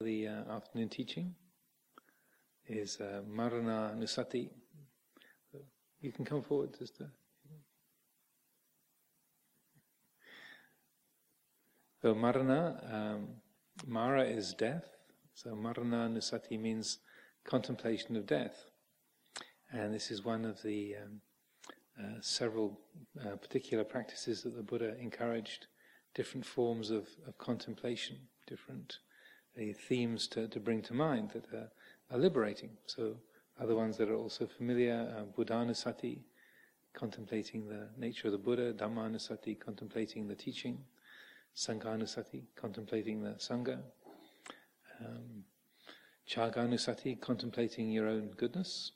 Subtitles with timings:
[0.00, 1.34] The uh, afternoon teaching
[2.68, 4.50] is uh, Marananusati.
[6.02, 7.10] You can come forward, sister.
[12.02, 13.28] So Marana, um,
[13.86, 14.84] Mara is death.
[15.32, 16.98] So Marananusati means
[17.44, 18.66] contemplation of death,
[19.72, 21.20] and this is one of the um,
[21.98, 22.78] uh, several
[23.24, 25.68] uh, particular practices that the Buddha encouraged.
[26.14, 28.98] Different forms of, of contemplation, different
[29.56, 31.70] the themes to, to bring to mind that are,
[32.10, 32.70] are liberating.
[32.86, 33.16] So,
[33.60, 36.20] other ones that are also familiar, uh, Buddhanusati,
[36.92, 40.78] contemplating the nature of the Buddha, Dhammanusati, contemplating the teaching,
[41.56, 43.78] Sanghanusati, contemplating the Sangha,
[45.00, 45.44] um,
[46.28, 48.92] Chaganusati, contemplating your own goodness,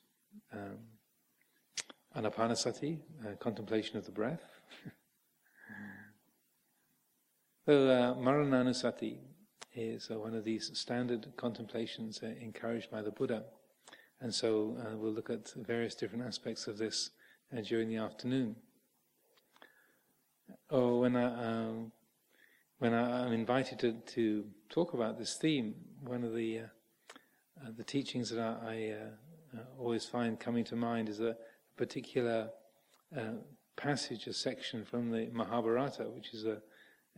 [0.53, 0.79] um,
[2.17, 4.43] Anapanasati, uh, contemplation of the breath.
[7.67, 9.19] so, uh, Marananusati,
[9.75, 13.45] is uh, one of these standard contemplations uh, encouraged by the Buddha.
[14.21, 17.11] And so uh, we'll look at various different aspects of this
[17.57, 18.57] uh, during the afternoon.
[20.71, 21.93] Oh, when I, um,
[22.79, 26.63] when I, am invited to, to talk about this theme, one of the, uh,
[27.63, 28.95] uh, the teachings that I,
[29.55, 31.37] I always find coming to mind is a
[31.77, 32.51] particular
[33.77, 36.59] passage, a section from the Mahabharata, which is a,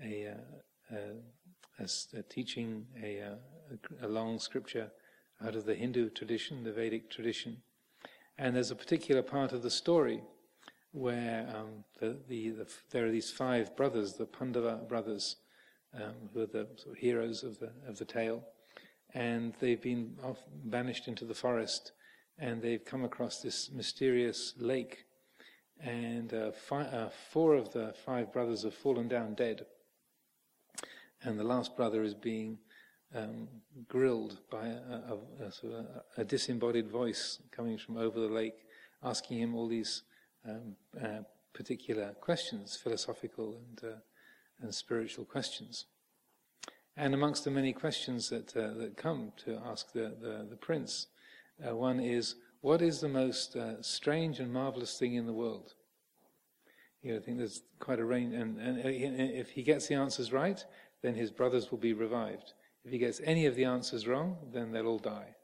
[0.02, 0.34] a,
[0.90, 0.96] a
[1.78, 4.90] as teaching a, a, a, long scripture
[5.44, 7.58] out of the Hindu tradition, the Vedic tradition.
[8.38, 10.22] And there's a particular part of the story
[10.92, 15.36] where um, the, the, the, there are these five brothers, the Pandava brothers,
[15.94, 18.44] um, who are the sort of heroes of the, of the tale.
[19.14, 21.92] And they've been off, banished into the forest
[22.38, 25.04] and they've come across this mysterious lake.
[25.80, 29.66] And uh, fi- uh, four of the five brothers have fallen down dead
[31.24, 32.58] and the last brother is being
[33.14, 33.48] um,
[33.88, 38.64] grilled by a, a, a, a, disembodied voice coming from over the lake,
[39.02, 40.02] asking him all these
[40.48, 41.20] um, uh,
[41.52, 43.96] particular questions, philosophical and uh,
[44.62, 45.86] and spiritual questions.
[46.96, 51.08] And amongst the many questions that uh, that come to ask the the, the prince,
[51.66, 55.74] uh, one is, "What is the most uh, strange and marvelous thing in the world?"
[57.02, 60.32] You know, I think there's quite a range, and, and if he gets the answers
[60.32, 60.64] right,
[61.02, 62.54] then his brothers will be revived.
[62.84, 65.34] If he gets any of the answers wrong, then they'll all die.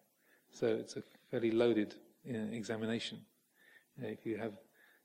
[0.52, 3.18] So it's a fairly loaded know, examination.
[3.96, 4.52] Know, if you have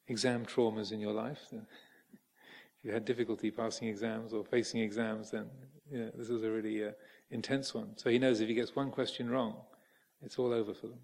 [0.07, 1.65] exam traumas in your life, then
[2.13, 5.49] if you had difficulty passing exams or facing exams, then
[5.91, 6.91] you know, this is a really uh,
[7.31, 7.97] intense one.
[7.97, 9.55] So he knows if he gets one question wrong,
[10.21, 10.99] it's all over for them.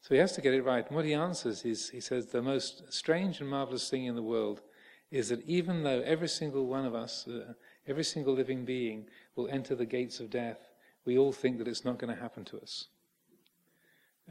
[0.00, 0.86] So he has to get it right.
[0.86, 4.22] And what he answers is, he says, the most strange and marvelous thing in the
[4.22, 4.62] world
[5.10, 7.52] is that even though every single one of us uh,
[7.88, 10.58] Every single living being will enter the gates of death.
[11.04, 12.88] We all think that it's not going to happen to us.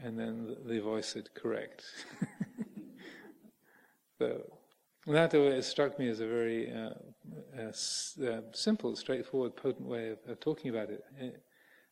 [0.00, 1.82] And then the voice said, correct.
[4.18, 4.42] so
[5.06, 6.90] that uh, struck me as a very uh,
[7.58, 11.04] uh, uh, simple, straightforward, potent way of, of talking about it.
[11.18, 11.34] it.
[11.34, 11.38] Uh,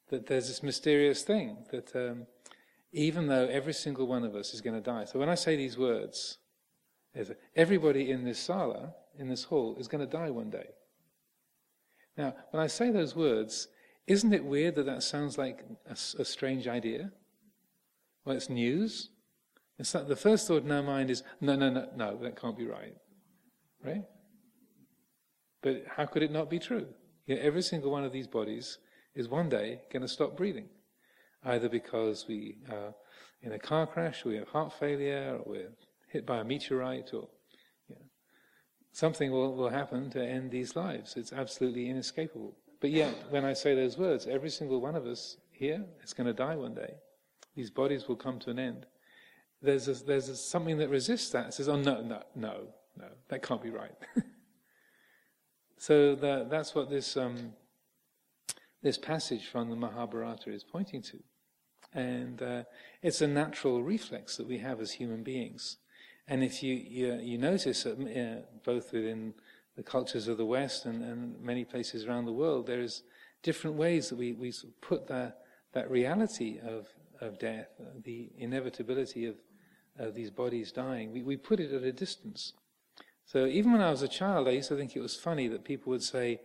[0.09, 2.27] that there's this mysterious thing that um,
[2.93, 5.05] even though every single one of us is going to die.
[5.05, 6.39] So when I say these words,
[7.57, 10.69] everybody in this sala, in this hall, is going to die one day.
[12.17, 13.69] Now, when I say those words,
[14.07, 17.13] isn't it weird that that sounds like a, a strange idea?
[18.25, 19.11] Well, it's news.
[19.79, 22.57] It's like the first thought in our mind is, no, no, no, no, that can't
[22.57, 22.95] be right.
[23.85, 24.05] Right?
[25.63, 26.87] But how could it not be true?
[27.27, 28.79] Yeah, every single one of these bodies
[29.15, 30.69] is one day going to stop breathing.
[31.45, 32.95] Either because we are
[33.43, 35.73] in a car crash, or we have heart failure, or we're
[36.09, 37.29] hit by a meteorite, or
[38.97, 41.19] something will, will happen to end these lives.
[41.19, 42.57] It's absolutely inescapable.
[42.81, 46.29] But yet, when I say those words, every single one of us here is going
[46.29, 46.95] to die one day.
[47.55, 48.87] These bodies will come to an end.
[49.61, 51.49] There's, a, there's a, something that resists that.
[51.49, 53.93] It says, oh, no, no, no, no, that can't be right.
[55.77, 57.53] so that, that's what this, um,
[58.83, 61.19] this passage from the Mahabharata is pointing to.
[61.93, 62.63] And uh,
[63.03, 65.77] it's a natural reflex that we have as human beings.
[66.29, 69.35] And if you, you, you notice that uh, both within
[69.77, 73.03] the cultures of the West and, and many places around the world, there's
[73.43, 75.39] different ways that we, we sort of put that,
[75.73, 76.89] that reality of,
[77.21, 79.37] of death, uh, the inevitability of,
[79.99, 82.55] of these bodies dying, we, we put it at a distance.
[83.25, 85.65] So even when I was a child, I used to think it was funny that
[85.65, 86.41] people would say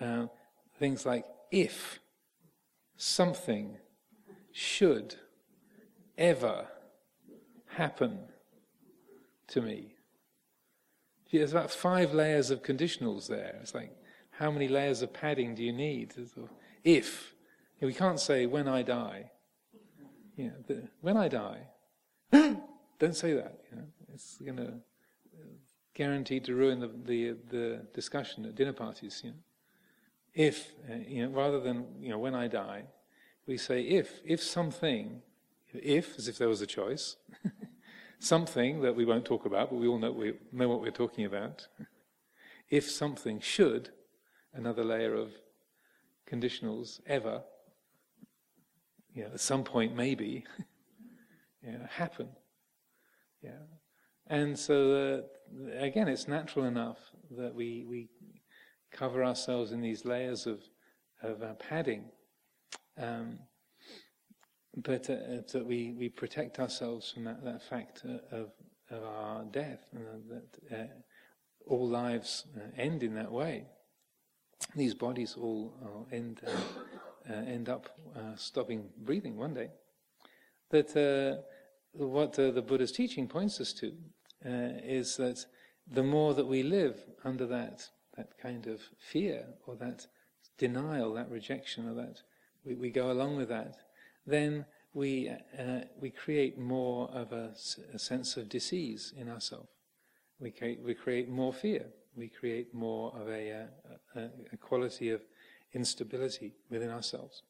[0.00, 0.26] uh,
[0.78, 2.00] things like, if
[2.96, 3.76] something
[4.52, 5.16] should
[6.16, 6.66] ever
[7.66, 8.18] happen
[9.48, 9.94] to me.
[11.32, 13.58] There's about five layers of conditionals there.
[13.60, 13.90] It's like,
[14.30, 16.14] how many layers of padding do you need?
[16.84, 17.34] If,
[17.80, 19.30] We can't say, when I die.
[20.36, 21.60] Know, the, when I die,
[22.32, 23.60] don't say that.
[23.70, 24.74] You know, it's going to
[25.94, 29.22] guaranteed to ruin the, the, the discussion at dinner parties.
[29.24, 29.36] You know.
[30.34, 32.84] If, uh, you know, rather than, you know, when I die,
[33.46, 35.22] we say if, if something,
[35.72, 37.16] if, as if there was a choice,
[38.24, 41.26] something that we won't talk about, but we all know, we know what we're talking
[41.26, 41.66] about,
[42.70, 43.90] if something should,
[44.54, 45.30] another layer of
[46.30, 47.42] conditionals, ever,
[49.12, 50.44] you know, at some point maybe,
[51.62, 52.28] you know, happen.
[53.42, 53.62] Yeah.
[54.26, 55.26] And so,
[55.68, 56.98] uh, again, it's natural enough
[57.36, 58.08] that we, we
[58.90, 60.62] cover ourselves in these layers of,
[61.22, 62.06] of uh, padding.
[62.96, 63.38] Um,
[64.76, 68.50] but uh, that we, we protect ourselves from that, that fact of,
[68.90, 69.86] of our death,
[70.28, 70.84] that uh,
[71.66, 73.66] all lives uh, end in that way.
[74.74, 76.40] These bodies all end,
[77.28, 77.88] uh, end up
[78.36, 79.68] stopping breathing one day.
[80.70, 81.44] That
[81.94, 83.92] what uh, the Buddha's teaching points us to
[84.44, 85.46] uh, is that
[85.86, 90.06] the more that we live under that that kind of fear or that
[90.58, 92.22] denial, that rejection, or that
[92.64, 93.76] we, we go along with that,
[94.26, 97.52] then we uh, we create more of a,
[97.92, 99.68] a, sense of disease in ourselves.
[100.38, 101.86] We create, we create more fear.
[102.16, 103.66] We create more of a,
[104.16, 105.22] uh, a, a quality of
[105.72, 107.42] instability within ourselves.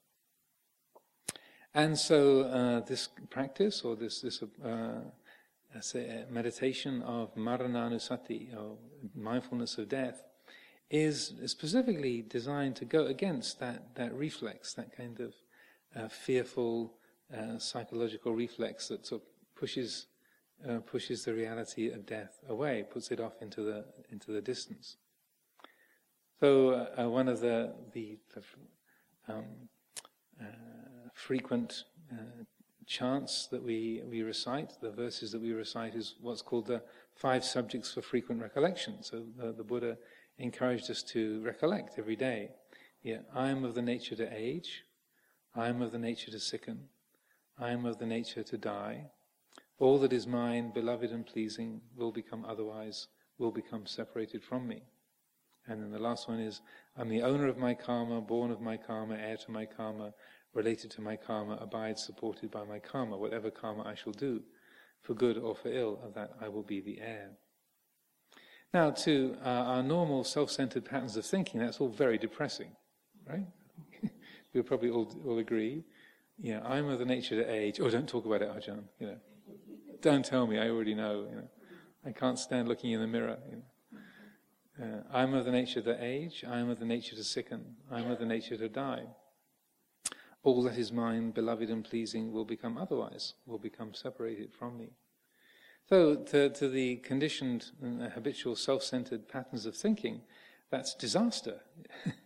[1.74, 5.00] And so uh, this practice or this this uh,
[6.30, 8.78] meditation of marananusati or
[9.14, 10.22] mindfulness of death
[10.90, 15.34] is specifically designed to go against that that reflex, that kind of
[15.96, 16.94] uh, fearful
[17.36, 20.06] uh, psychological reflex that sort of pushes
[20.68, 24.96] uh, pushes the reality of death away, puts it off into the into the distance.
[26.40, 28.42] So uh, one of the the, the
[29.32, 29.44] um,
[31.14, 32.44] frequent uh,
[32.86, 36.82] chants that we, we recite, the verses that we recite, is what's called the
[37.14, 39.02] five subjects for frequent recollection.
[39.02, 39.96] So the, the Buddha
[40.38, 42.50] encouraged us to recollect every day.
[43.02, 44.83] Yeah, I am of the nature to age.
[45.56, 46.88] I am of the nature to sicken.
[47.58, 49.10] I am of the nature to die.
[49.78, 53.08] All that is mine, beloved and pleasing, will become otherwise,
[53.38, 54.82] will become separated from me.
[55.66, 56.60] And then the last one is,
[56.96, 60.12] I'm the owner of my karma, born of my karma, heir to my karma,
[60.52, 63.16] related to my karma, abides supported by my karma.
[63.16, 64.42] Whatever karma I shall do,
[65.02, 67.30] for good or for ill, of that I will be the heir.
[68.72, 72.72] Now, to uh, our normal self-centered patterns of thinking, that's all very depressing,
[73.28, 73.46] right?
[74.54, 75.84] We'll probably all, all agree.
[76.38, 77.80] Yeah, I'm of the nature to age.
[77.80, 78.84] Oh, don't talk about it, Ajahn.
[78.98, 79.16] You know,
[80.00, 80.58] don't tell me.
[80.58, 81.26] I already know.
[81.28, 81.48] You know,
[82.06, 83.38] I can't stand looking in the mirror.
[83.50, 83.62] You
[84.80, 84.84] know.
[84.84, 86.44] uh, I'm of the nature to age.
[86.48, 87.76] I'm of the nature to sicken.
[87.90, 89.06] I'm of the nature to die
[90.44, 94.90] all that is mine, beloved and pleasing, will become otherwise, will become separated from me.
[95.88, 100.20] So, to, to the conditioned and habitual self centered patterns of thinking,
[100.70, 101.60] that's disaster.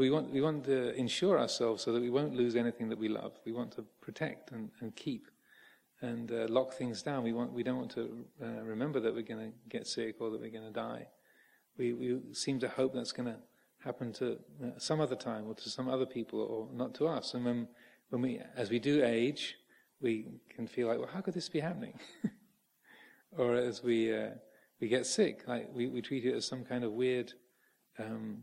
[0.00, 3.08] we, want, we want to ensure ourselves so that we won't lose anything that we
[3.08, 3.32] love.
[3.44, 5.28] We want to protect and, and keep
[6.02, 7.22] and uh, lock things down.
[7.22, 10.30] We, want, we don't want to uh, remember that we're going to get sick or
[10.30, 11.08] that we're going to die.
[11.78, 13.38] We, we seem to hope that's going to
[13.84, 14.32] happen to
[14.62, 17.34] uh, some other time or to some other people or not to us.
[17.34, 17.68] And when,
[18.10, 19.56] when we, as we do age,
[20.00, 21.98] we can feel like, well, how could this be happening?
[23.38, 24.30] or as we, uh,
[24.80, 27.32] we get sick, like we, we treat it as some kind of weird
[27.98, 28.42] um,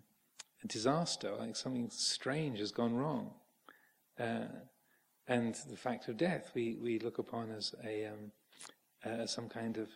[0.68, 3.32] disaster, like something strange has gone wrong.
[4.20, 4.46] Uh,
[5.28, 8.32] and the fact of death we, we look upon as a um,
[9.06, 9.90] uh, some kind of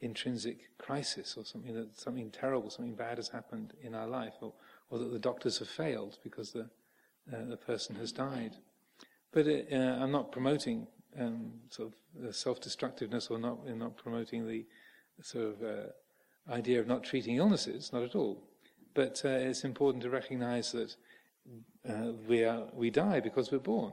[0.00, 4.52] intrinsic crisis or something that something terrible, something bad has happened in our life, or,
[4.90, 6.68] or that the doctors have failed because the,
[7.32, 8.56] uh, the person has died.
[9.32, 10.86] But uh, I'm not promoting
[11.18, 14.66] um, sort of self-destructiveness or not, not promoting the
[15.22, 18.42] sort of uh, idea of not treating illnesses, not at all.
[18.94, 20.96] But uh, it's important to recognize that
[21.88, 23.92] uh, we, are, we die because we're born.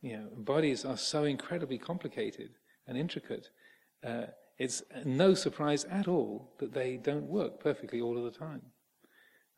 [0.00, 2.50] You know, bodies are so incredibly complicated
[2.86, 3.50] and intricate.
[4.04, 4.26] Uh,
[4.58, 8.62] it's no surprise at all that they don't work perfectly all of the time.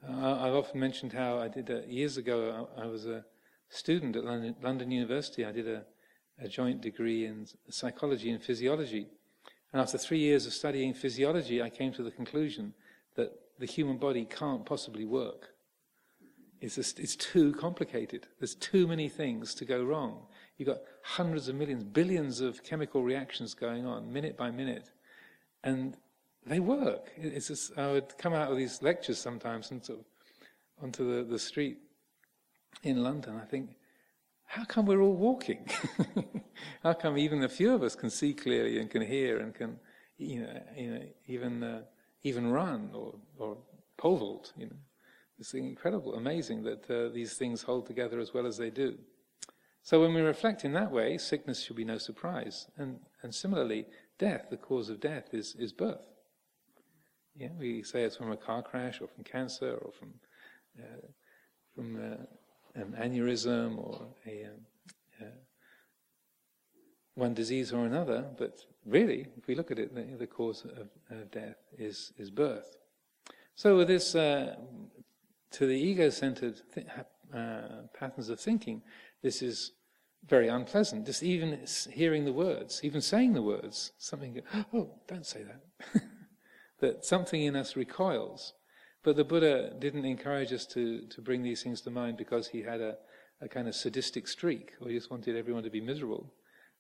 [0.09, 2.69] I've often mentioned how I did a, years ago.
[2.77, 3.25] I, I, was a
[3.69, 5.45] student at London, London University.
[5.45, 5.85] I did a,
[6.39, 9.09] a, joint degree in psychology and physiology,
[9.73, 12.73] and after three years of studying physiology, I came to the conclusion
[13.61, 15.50] the human body can't possibly work.
[16.61, 18.26] It's, just, it's too complicated.
[18.38, 20.26] There's too many things to go wrong.
[20.57, 24.90] You've got hundreds of millions, billions of chemical reactions going on, minute by minute,
[25.62, 25.97] and
[26.45, 27.11] they work.
[27.17, 30.05] It's just, I would come out of these lectures sometimes and sort of
[30.83, 31.79] onto the, the street
[32.83, 33.38] in London.
[33.43, 33.76] I think,
[34.47, 35.69] how come we're all walking?
[36.83, 39.79] how come even a few of us can see clearly and can hear and can,
[40.19, 41.83] you know, you know even uh,
[42.23, 43.57] even run or or
[43.97, 44.53] pole vault?
[44.57, 44.77] You know,
[45.39, 48.99] it's incredible, amazing that uh, these things hold together as well as they do.
[49.83, 52.67] So when we reflect in that way, sickness should be no surprise.
[52.77, 53.87] And and similarly,
[54.19, 56.07] death, the cause of death, is is birth.
[57.35, 60.15] Yeah, we say it's from a car crash or from cancer or from
[60.79, 61.07] uh,
[61.75, 62.25] from uh,
[62.75, 64.67] an aneurysm or a, um,
[65.21, 65.25] uh,
[67.15, 71.31] one disease or another, but really, if we look at it, the, cause of, of,
[71.31, 72.77] death is, is birth.
[73.55, 74.57] So with this, uh,
[75.53, 76.87] to the ego-centered th-
[77.35, 77.61] uh,
[77.95, 78.83] patterns of thinking,
[79.23, 79.73] this is
[80.27, 81.07] very unpleasant.
[81.07, 81.61] Just even
[81.91, 84.41] hearing the words, even saying the words, something,
[84.75, 86.03] oh, don't say that.
[86.81, 88.55] that something in us recoils.
[89.03, 92.63] But the Buddha didn't encourage us to, to bring these things to mind because he
[92.63, 92.97] had a,
[93.41, 96.33] a kind of sadistic streak, or he just wanted everyone to be miserable.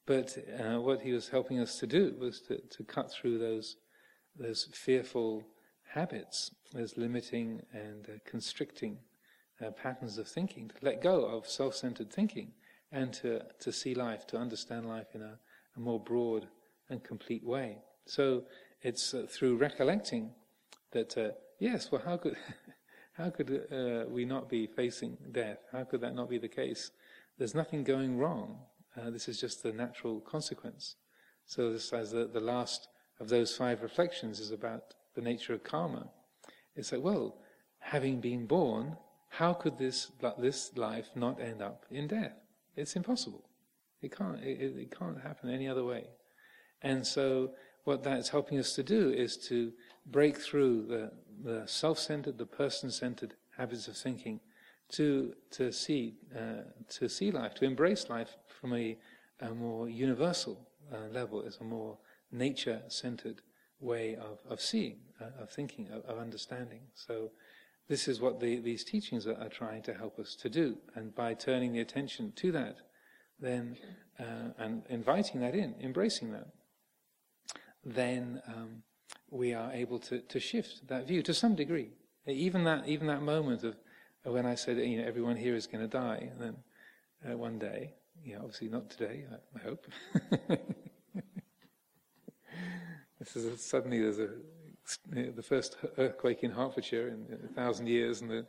[0.06, 3.76] But uh, what he was helping us to do was to, to cut through those,
[4.36, 5.44] those fearful
[5.92, 8.98] habits, those limiting and uh, constricting
[9.64, 12.52] uh, patterns of thinking, to let go of self centered thinking
[12.92, 15.38] and to, to see life, to understand life in a,
[15.76, 16.48] a more broad
[16.88, 17.78] and complete way.
[18.06, 18.44] So
[18.82, 20.30] it's uh, through recollecting
[20.92, 21.30] that uh,
[21.60, 22.36] Yes, well, how could,
[23.12, 25.58] how could uh, we not be facing death?
[25.70, 26.90] How could that not be the case?
[27.38, 28.58] There's nothing going wrong.
[28.96, 30.96] Uh, this is just the natural consequence.
[31.46, 35.62] So, this, as the, the last of those five reflections is about the nature of
[35.62, 36.08] karma.
[36.74, 37.38] It's like, well,
[37.78, 38.96] having been born,
[39.28, 42.36] how could this this life not end up in death?
[42.76, 43.48] It's impossible.
[44.02, 44.42] It can't.
[44.42, 46.06] It, it can't happen any other way.
[46.82, 47.52] And so,
[47.84, 49.72] what that's helping us to do is to
[50.06, 54.40] break through the the self-centered, the person-centered habits of thinking,
[54.90, 58.96] to to see uh, to see life, to embrace life from a,
[59.40, 61.98] a more universal uh, level, as a more
[62.32, 63.40] nature-centered
[63.80, 66.80] way of, of seeing, uh, of thinking, of, of, understanding.
[66.94, 67.30] So
[67.88, 71.14] this is what the, these teachings are, are, trying to help us to do, and
[71.14, 72.76] by turning the attention to that,
[73.40, 73.76] then
[74.18, 76.48] uh, and inviting that in, embracing that,
[77.84, 78.82] then um,
[79.30, 81.90] we are able to, to shift that view to some degree.
[82.26, 83.76] Even that, even that moment of
[84.24, 86.56] when I said, you know, everyone here is going to die, then
[87.28, 87.94] uh, one day,
[88.26, 89.86] know, obviously not today, I, I hope.
[93.18, 94.28] this is a, suddenly there's a
[95.12, 98.46] the first earthquake in Hertfordshire in a thousand years, and the,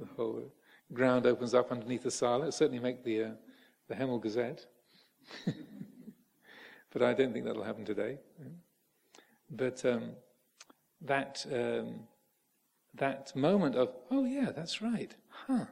[0.00, 0.52] the whole
[0.92, 2.48] ground opens up underneath the sala.
[2.48, 3.30] It certainly make the uh,
[3.88, 4.66] the Hemel Gazette,
[6.92, 8.18] but I don't think that'll happen today.
[9.50, 10.10] But um,
[11.02, 12.00] that um,
[12.94, 15.66] that moment of oh yeah, that's right, huh?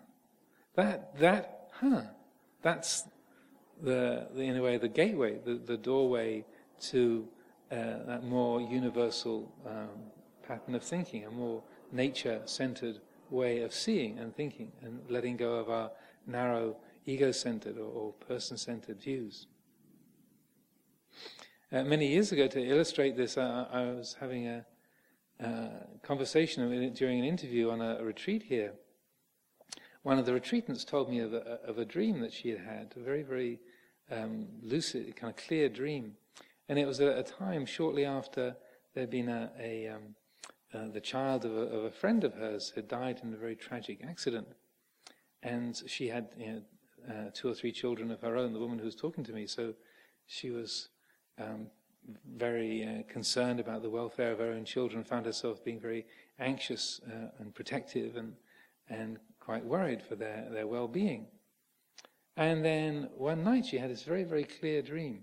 [0.76, 2.02] That that huh?
[2.62, 3.04] That's
[3.82, 6.44] the, the in a way the gateway, the, the doorway
[6.80, 7.28] to
[7.70, 9.88] uh, that more universal um,
[10.46, 11.62] pattern of thinking, a more
[11.92, 13.00] nature-centered
[13.30, 15.90] way of seeing and thinking, and letting go of our
[16.26, 16.76] narrow
[17.06, 19.46] ego-centered or, or person-centered views.
[21.72, 24.64] Uh, many years ago, to illustrate this, uh, I was having a,
[26.02, 28.72] conversation during an interview on a, a, retreat here.
[30.02, 32.94] One of the retreatants told me of a, of a dream that she had had,
[32.96, 33.58] a very, very
[34.10, 36.16] um, lucid, kind of clear dream.
[36.68, 38.56] And it was at a time shortly after
[38.94, 40.14] there had been a, a um,
[40.74, 43.54] uh, the child of a, of a, friend of hers had died in a very
[43.54, 44.48] tragic accident.
[45.42, 46.62] And she had you know,
[47.08, 49.46] uh, two or three children of her own, the woman who was talking to me.
[49.46, 49.74] So
[50.26, 50.88] she was
[51.38, 51.68] um,
[52.36, 56.06] very uh, concerned about the welfare of her own children, found herself being very
[56.38, 58.34] anxious uh, and protective and,
[58.88, 61.26] and quite worried for their, their well being.
[62.36, 65.22] And then one night she had this very, very clear dream.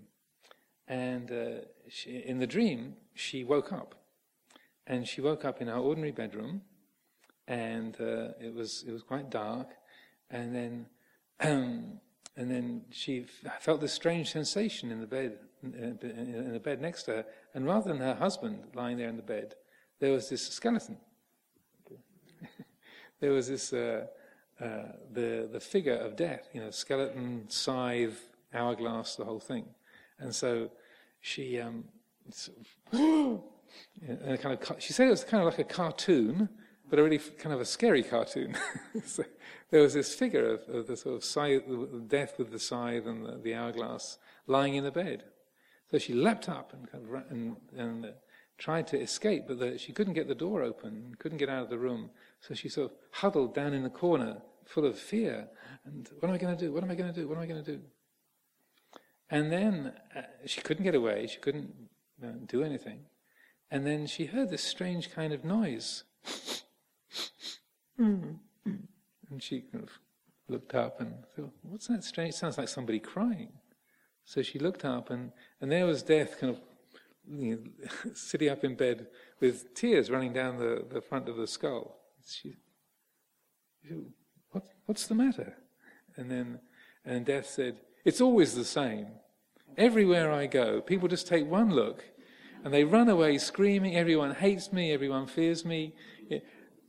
[0.88, 3.94] And uh, she, in the dream, she woke up.
[4.86, 6.62] And she woke up in her ordinary bedroom,
[7.46, 9.68] and uh, it, was, it was quite dark.
[10.28, 10.86] And then,
[11.40, 12.00] and
[12.36, 13.26] then she
[13.60, 17.92] felt this strange sensation in the bed in the bed next to her, and rather
[17.92, 19.54] than her husband lying there in the bed,
[20.00, 20.96] there was this skeleton.
[23.20, 24.06] there was this uh,
[24.60, 28.20] uh, the the figure of death, you know, skeleton, scythe,
[28.54, 29.66] hourglass, the whole thing,
[30.18, 30.70] and so
[31.20, 31.84] she um,
[32.92, 33.40] and
[34.40, 36.48] kind of she said it was kind of like a cartoon,
[36.88, 38.56] but a really kind of a scary cartoon.
[39.04, 39.24] so
[39.70, 41.62] there was this figure of, of, the sort of scythe,
[42.08, 45.24] death with the scythe and the, the hourglass lying in the bed.
[45.90, 48.12] So she leapt up and, kind of, and, and
[48.58, 51.70] tried to escape, but the, she couldn't get the door open, couldn't get out of
[51.70, 52.10] the room.
[52.40, 55.48] So she sort of huddled down in the corner full of fear.
[55.84, 56.72] And what am I going to do?
[56.72, 57.28] What am I going to do?
[57.28, 57.80] What am I going to do?
[59.30, 61.26] And then uh, she couldn't get away.
[61.26, 61.72] She couldn't
[62.22, 63.00] uh, do anything.
[63.70, 66.04] And then she heard this strange kind of noise.
[67.96, 68.38] and
[69.38, 69.90] she kind of
[70.48, 72.34] looked up and thought, what's that strange?
[72.34, 73.52] It sounds like somebody crying.
[74.24, 76.60] So she looked up and, and there was Death kind of
[77.28, 79.06] you know, sitting up in bed
[79.40, 81.98] with tears running down the, the front of the skull.
[82.26, 82.56] She,
[84.50, 85.54] what, what's the matter?
[86.16, 86.60] And then
[87.04, 89.08] and Death said, It's always the same.
[89.76, 92.04] Everywhere I go, people just take one look
[92.64, 95.94] and they run away screaming, everyone hates me, everyone fears me.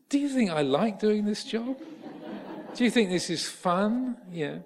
[0.10, 1.78] Do you think I like doing this job?
[2.76, 4.18] Do you think this is fun?
[4.32, 4.60] Yeah.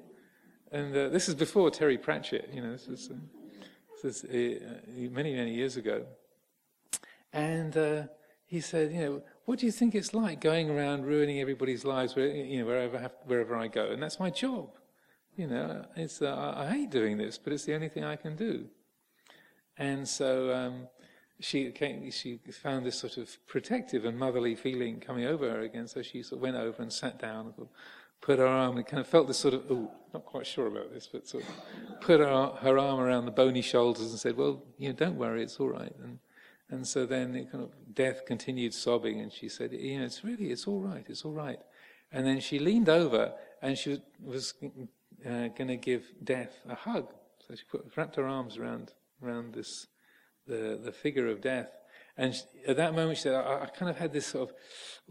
[0.71, 3.15] And uh, this is before Terry Pratchett, you know, this is, uh,
[4.01, 6.05] this is uh, many, many years ago.
[7.33, 8.03] And uh,
[8.45, 12.15] he said, you know, what do you think it's like going around ruining everybody's lives,
[12.15, 13.91] where, you know, wherever, wherever I go?
[13.91, 14.69] And that's my job.
[15.35, 18.35] You know, it's, uh, I hate doing this, but it's the only thing I can
[18.35, 18.65] do.
[19.77, 20.87] And so um,
[21.39, 25.87] she came, she found this sort of protective and motherly feeling coming over her again.
[25.87, 27.53] So she sort of went over and sat down
[28.21, 30.93] put her arm, and kind of felt this sort of, oh, not quite sure about
[30.93, 34.63] this, but sort of put her, her arm around the bony shoulders and said, well,
[34.77, 35.93] you know, don't worry, it's all right.
[36.03, 36.19] And
[36.69, 40.23] and so then it kind of death continued sobbing, and she said, "You know, it's
[40.23, 41.59] really, it's all right, it's all right."
[42.11, 44.53] And then she leaned over, and she was
[45.25, 47.13] uh, going to give death a hug.
[47.47, 48.91] So she put, wrapped her arms around
[49.23, 49.87] around this
[50.45, 51.69] the the figure of death.
[52.19, 52.35] And
[52.67, 54.55] at that moment, she said, I, I, kind of had this sort of,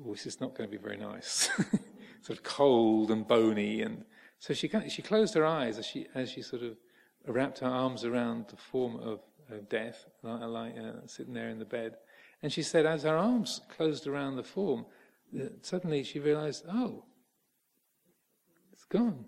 [0.04, 1.48] oh, this is not going to be very nice,
[2.26, 4.04] sort of cold and bony." And
[4.38, 6.76] so she kind of, she closed her eyes as she as she sort of
[7.26, 11.64] wrapped her arms around the form of of death, like, uh, sitting there in the
[11.64, 11.97] bed.
[12.42, 14.87] And she said, as her arms closed around the form,
[15.35, 17.04] uh, suddenly she realized, oh,
[18.73, 19.26] it's gone.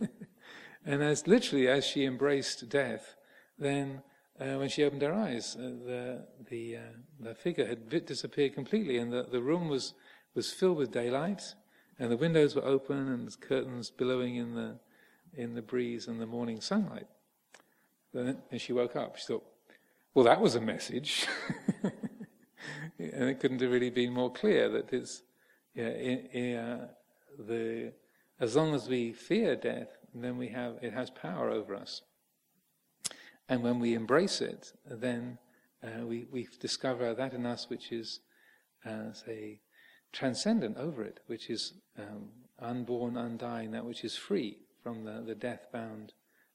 [0.84, 3.16] and as literally as she embraced death,
[3.58, 4.02] then
[4.40, 6.80] uh, when she opened her eyes, uh, the the uh,
[7.20, 9.94] the figure had disappeared completely, and the, the room was
[10.34, 11.54] was filled with daylight,
[11.98, 14.78] and the windows were open, and the curtains billowing in the
[15.36, 17.06] in the breeze and the morning sunlight.
[18.12, 19.16] And she woke up.
[19.16, 19.44] She thought,
[20.14, 21.26] well, that was a message.
[21.82, 25.22] and it couldn't have really been more clear that it's,
[25.74, 26.86] yeah, uh,
[27.38, 27.92] the,
[28.38, 32.02] as long as we fear death, then we have, it has power over us.
[33.48, 35.38] And when we embrace it, then
[35.82, 38.20] uh, we, we discover that in us which is,
[38.86, 39.60] uh, say,
[40.14, 45.34] transcendent over it, which is um, unborn, undying, that which is free from the, the
[45.34, 46.14] death bound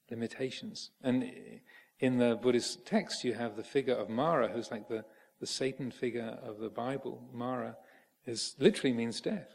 [0.10, 0.92] limitations.
[1.04, 1.32] And
[2.00, 5.04] in the Buddhist text, you have the figure of Mara, who's like the,
[5.40, 7.30] the Satan figure of the Bible.
[7.34, 7.76] Mara
[8.26, 9.50] is literally means death.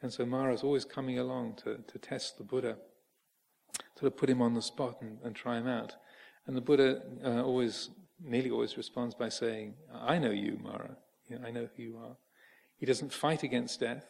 [0.00, 2.76] And so Mara is always coming along to, to test the Buddha,
[3.96, 5.96] to put him on the spot and, and try him out.
[6.46, 7.90] And the Buddha uh, always,
[8.22, 10.96] nearly always responds by saying, I know you, Mara.
[11.28, 12.16] You know, I know who you are.
[12.78, 14.06] He doesn't fight against death,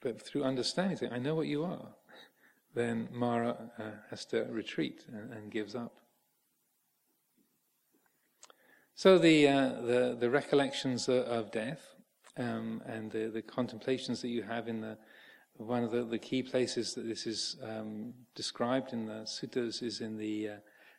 [0.00, 1.94] but through understanding, I know what you are
[2.74, 5.92] then Mara uh, has to retreat and, and, gives up.
[8.94, 11.80] So the uh, the, the, recollections of death
[12.36, 14.96] um, and the, the, contemplations that you have in the
[15.54, 20.00] one of the, the key places that this is um, described in the suttas is
[20.00, 20.52] in the uh,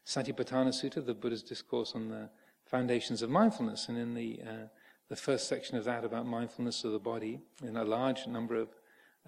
[0.06, 2.30] Satipatthana Sutta, the Buddha's discourse on the
[2.66, 4.68] foundations of mindfulness, and in the uh,
[5.14, 8.70] the first section of that about mindfulness of the body, and a large number of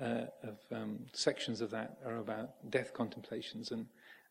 [0.01, 3.85] uh, of um, sections of that are about death contemplations and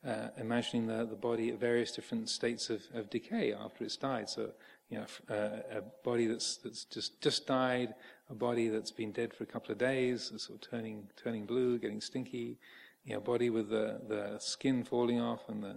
[0.04, 4.28] uh, imagining the, the body at various different states of, of decay after it's died.
[4.28, 4.50] So,
[4.90, 7.94] you know, uh, a body that's that's just just died,
[8.28, 11.78] a body that's been dead for a couple of days, sort of turning turning blue,
[11.78, 12.58] getting stinky,
[13.04, 15.76] you know, body with the, the skin falling off and the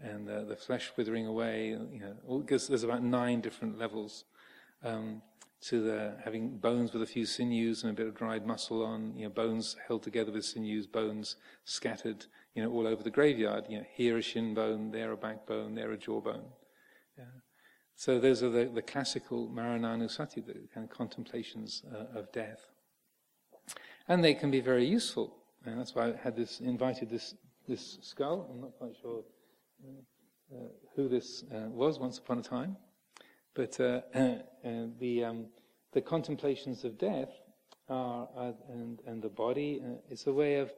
[0.00, 1.68] and the, the flesh withering away.
[1.68, 4.24] You know, because there's about nine different levels.
[4.84, 5.22] Um,
[5.68, 9.16] to the having bones with a few sinews and a bit of dried muscle on,
[9.16, 13.64] you know, bones held together with sinews, bones scattered, you know, all over the graveyard.
[13.70, 16.44] You know, here a shin bone, there a backbone, there a jawbone.
[17.16, 17.24] Yeah.
[17.96, 22.60] So those are the, the classical Marananusati, the kind of contemplations uh, of death.
[24.06, 25.34] And they can be very useful.
[25.64, 27.34] And that's why I had this, invited this,
[27.66, 28.50] this skull.
[28.52, 29.22] I'm not quite sure
[29.82, 32.76] uh, uh, who this uh, was once upon a time.
[33.54, 34.34] But uh, uh,
[34.98, 35.46] the, um,
[35.92, 37.30] the contemplations of death
[37.88, 38.28] are,
[38.68, 40.72] and, and the body, uh, it's a way of,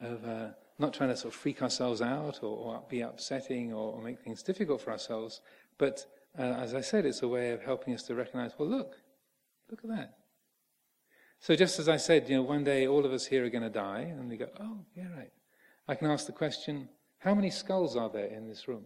[0.00, 3.94] of uh, not trying to sort of freak ourselves out or, or be upsetting or,
[3.94, 5.40] or, make things difficult for ourselves,
[5.78, 6.06] but
[6.38, 8.96] uh, as I said, it's a way of helping us to recognize, well, look,
[9.70, 10.14] look at that.
[11.40, 13.64] So just as I said, you know, one day all of us here are going
[13.64, 15.32] to die, and we go, oh, yeah, right.
[15.88, 16.88] I can ask the question,
[17.18, 18.84] how many skulls are there in this room?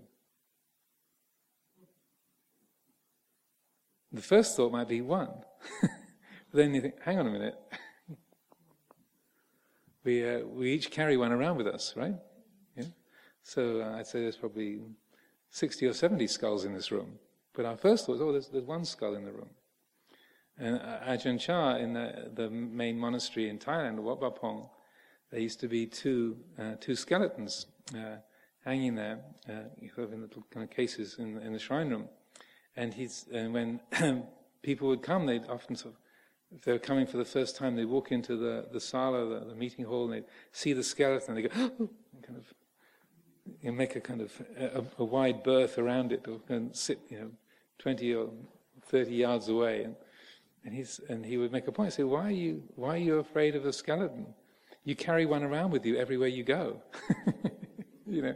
[4.14, 5.28] The first thought might be one.
[5.82, 5.90] but
[6.52, 7.56] then you think, hang on a minute.
[10.04, 12.14] we, uh, we each carry one around with us, right?
[12.76, 12.84] Yeah?
[13.42, 14.78] So uh, I'd say there's probably
[15.50, 17.18] 60 or 70 skulls in this room.
[17.54, 19.50] But our first thought is, oh, there's, there's one skull in the room.
[20.58, 24.68] And uh, Ajahn Chah, in the, the main monastery in Thailand, Wat Pah Pong,
[25.32, 28.18] there used to be two, uh, two skeletons uh,
[28.64, 32.08] hanging there, uh, in little kind of cases in, in the shrine room.
[32.76, 33.80] And he's, and when
[34.62, 36.00] people would come, they'd often sort of,
[36.56, 39.46] if they were coming for the first time, they'd walk into the, the sala, the,
[39.46, 41.90] the meeting hall, and they'd see the skeleton, and they'd go, oh,
[42.22, 42.52] kind of,
[43.60, 46.98] you know, make a kind of a, a, wide berth around it, or and sit,
[47.08, 47.30] you know,
[47.78, 48.30] 20 or
[48.86, 49.82] 30 yards away.
[49.82, 49.96] And,
[50.64, 53.18] and, he's, and he would make a point, say, why are, you, why are you
[53.18, 54.26] afraid of a skeleton?
[54.84, 56.82] You carry one around with you everywhere you go.
[58.06, 58.34] you know,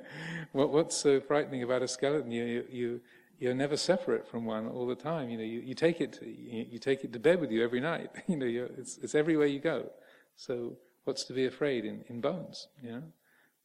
[0.53, 2.31] what, what's so frightening about a skeleton?
[2.31, 3.01] You, you, you,
[3.38, 5.31] you're never separate from one all the time.
[5.31, 7.62] You know, you, you take it, to, you, you, take it to bed with you
[7.62, 8.11] every night.
[8.27, 9.90] you know, it's, it's everywhere you go.
[10.37, 12.68] So what's to be afraid in, in bones?
[12.83, 13.03] You know,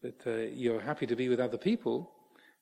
[0.03, 2.11] that uh, you're happy to be with other people.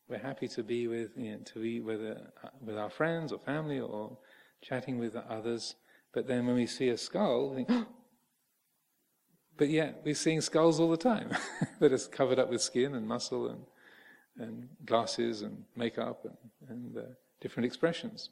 [0.08, 3.40] We're happy to be with, you know, to be with, uh, with our friends or
[3.40, 4.18] family or
[4.62, 5.76] chatting with others.
[6.14, 7.88] But then when we see a skull, we think,
[9.58, 11.32] but yet we're seeing skulls all the time
[11.80, 13.64] that is covered up with skin and muscle and,
[14.38, 17.02] and glasses and makeup and, and uh,
[17.40, 18.30] different expressions.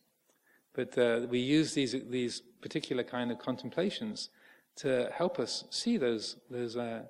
[0.74, 4.30] But uh, we use these, these particular kind of contemplations
[4.78, 7.04] to help us see those, those uh,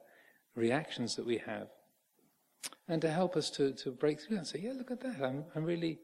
[0.55, 1.67] reactions that we have
[2.87, 5.21] and to help us to, to break through and say, yeah, look at that.
[5.23, 5.99] I'm, I'm really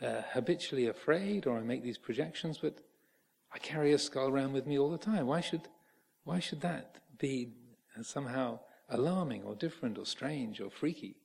[0.00, 2.78] uh, habitually afraid or I make these projections, but
[3.52, 5.26] I carry a skull around with me all the time.
[5.26, 5.62] Why should,
[6.24, 7.48] why should that be
[8.02, 11.16] somehow alarming or different or strange or freaky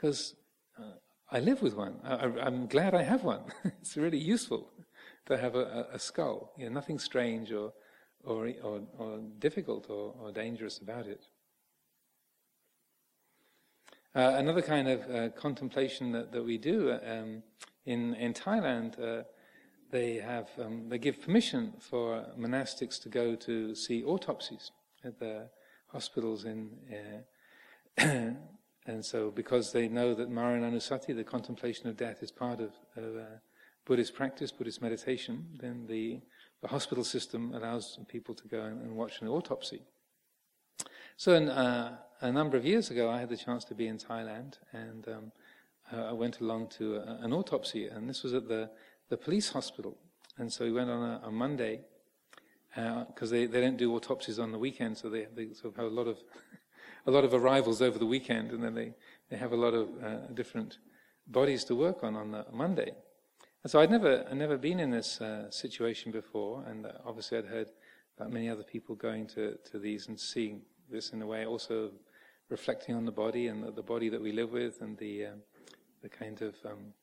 [0.00, 0.34] because
[0.78, 0.94] uh,
[1.30, 1.96] I live with one.
[2.04, 3.42] I, am glad I have one.
[3.64, 4.70] it's really useful
[5.26, 6.52] to have a, a, skull.
[6.56, 7.74] You know, nothing strange or,
[8.24, 11.20] or, or, or difficult or, or, dangerous about it.
[14.14, 17.42] Uh, another kind of uh, contemplation that, that we do um,
[17.84, 19.24] in, in Thailand, uh,
[19.90, 24.70] they have um, they give permission for monastics to go to see autopsies
[25.04, 25.50] at the
[25.88, 26.70] hospitals in.
[28.86, 33.16] And so, because they know that Marananusati, the contemplation of death, is part of, of
[33.16, 33.24] uh,
[33.84, 36.20] Buddhist practice, Buddhist meditation, then the,
[36.62, 39.82] the hospital system allows people to go and, and watch an autopsy.
[41.16, 43.98] So, in, uh, a number of years ago, I had the chance to be in
[43.98, 45.32] Thailand, and um,
[45.92, 48.70] uh, I went along to a, an autopsy, and this was at the,
[49.10, 49.98] the police hospital.
[50.38, 51.80] And so we went on a, a Monday,
[52.74, 55.76] because uh, they, they don't do autopsies on the weekend, so they, they sort of
[55.76, 56.18] have a lot of
[57.06, 58.92] a lot of arrivals over the weekend, and then they,
[59.30, 60.78] they have a lot of uh, different
[61.26, 62.92] bodies to work on on the Monday.
[63.62, 67.38] And so I'd never I'd never been in this uh, situation before, and uh, obviously
[67.38, 67.70] I'd heard
[68.16, 71.90] about many other people going to, to these and seeing this in a way, also
[72.48, 75.42] reflecting on the body and the, the body that we live with, and the um,
[76.02, 76.94] the kind of um,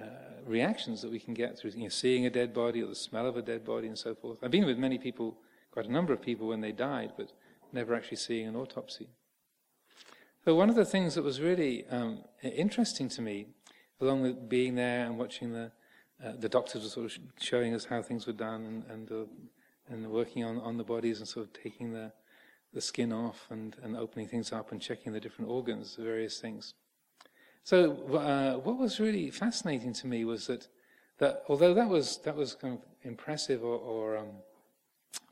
[0.00, 0.04] uh,
[0.46, 3.26] reactions that we can get through you know, seeing a dead body or the smell
[3.26, 4.38] of a dead body and so forth.
[4.42, 5.38] I've been with many people,
[5.72, 7.32] quite a number of people when they died, but
[7.72, 9.08] never actually seeing an autopsy.
[10.44, 13.46] So one of the things that was really um, interesting to me,
[14.00, 15.72] along with being there and watching the
[16.24, 19.92] uh, the doctors were sort of showing us how things were done and and, uh,
[19.92, 22.12] and working on, on the bodies and sort of taking the
[22.72, 26.38] the skin off and, and opening things up and checking the different organs, the various
[26.40, 26.74] things.
[27.64, 30.68] So uh, what was really fascinating to me was that,
[31.18, 34.30] that although that was, that was kind of impressive or, or um,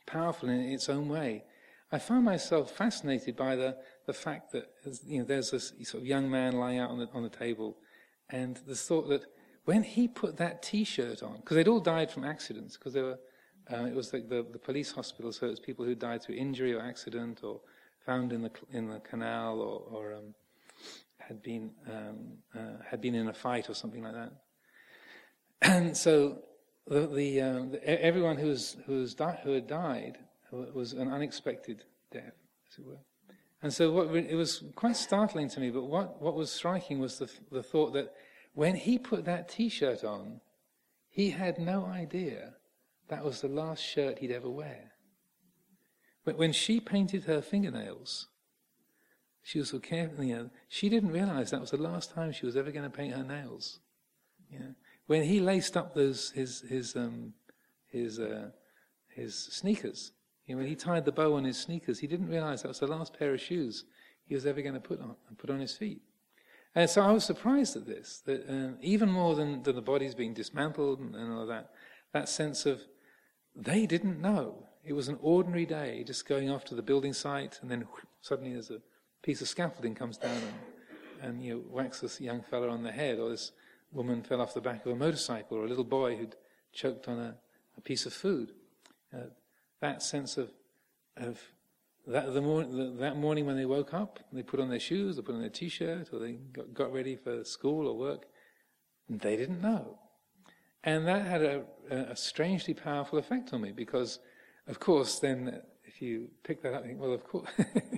[0.06, 1.44] powerful in its own way,
[1.92, 4.70] I found myself fascinated by the, the fact that
[5.06, 7.76] you know, there's this sort of young man lying out on the, on the table,
[8.30, 9.22] and the thought that
[9.66, 13.18] when he put that T-shirt on, because they'd all died from accidents, because they were,
[13.72, 16.36] uh, it was like the, the police hospital, so it was people who died through
[16.36, 17.60] injury or accident or
[18.04, 20.34] found in the in the canal or, or um,
[21.18, 24.32] had been um, uh, had been in a fight or something like that.
[25.62, 26.38] And so
[26.86, 30.18] the, the, uh, the everyone who was who was di- who had died
[30.74, 32.34] was an unexpected death,
[32.70, 32.98] as it were.
[33.62, 35.70] And so what, it was quite startling to me.
[35.70, 38.12] But what, what was striking was the, the thought that
[38.54, 40.40] when he put that T-shirt on,
[41.08, 42.54] he had no idea
[43.08, 44.92] that was the last shirt he'd ever wear.
[46.24, 48.26] But when she painted her fingernails,
[49.42, 52.46] she was so careful, you know, she didn't realize that was the last time she
[52.46, 53.78] was ever going to paint her nails.
[54.50, 54.74] You know,
[55.06, 57.34] when he laced up those his his um,
[57.86, 58.50] his uh,
[59.08, 60.12] his sneakers,
[60.46, 62.78] You know, when he tied the bow on his sneakers, he didn't realize that was
[62.78, 63.84] the last pair of shoes
[64.24, 66.02] he was ever going to put on, put on his feet.
[66.74, 70.14] And so I was surprised at this, that uh, even more than, than the bodies
[70.14, 71.70] being dismantled and, and all that,
[72.12, 72.82] that sense of
[73.54, 74.66] they didn't know.
[74.84, 77.86] It was an ordinary day, just going off to the building site, and then
[78.20, 78.80] suddenly there's a
[79.22, 82.92] piece of scaffolding comes down and, and you know, whacks this young fellow on the
[82.92, 83.52] head, or this
[83.90, 86.36] woman fell off the back of a motorcycle, or a little boy who'd
[86.72, 87.34] choked on a,
[87.76, 88.52] a piece of food.
[89.12, 89.30] Uh,
[89.80, 90.50] that sense of,
[91.16, 91.40] of
[92.06, 95.16] that, the mor- the, that morning when they woke up, they put on their shoes,
[95.16, 98.26] they put on their t-shirt, or they got, got ready for school or work,
[99.08, 99.98] they didn't know.
[100.84, 104.20] And that had a, a, strangely powerful effect on me because,
[104.68, 107.48] of course, then if you pick that up, think, well, of course.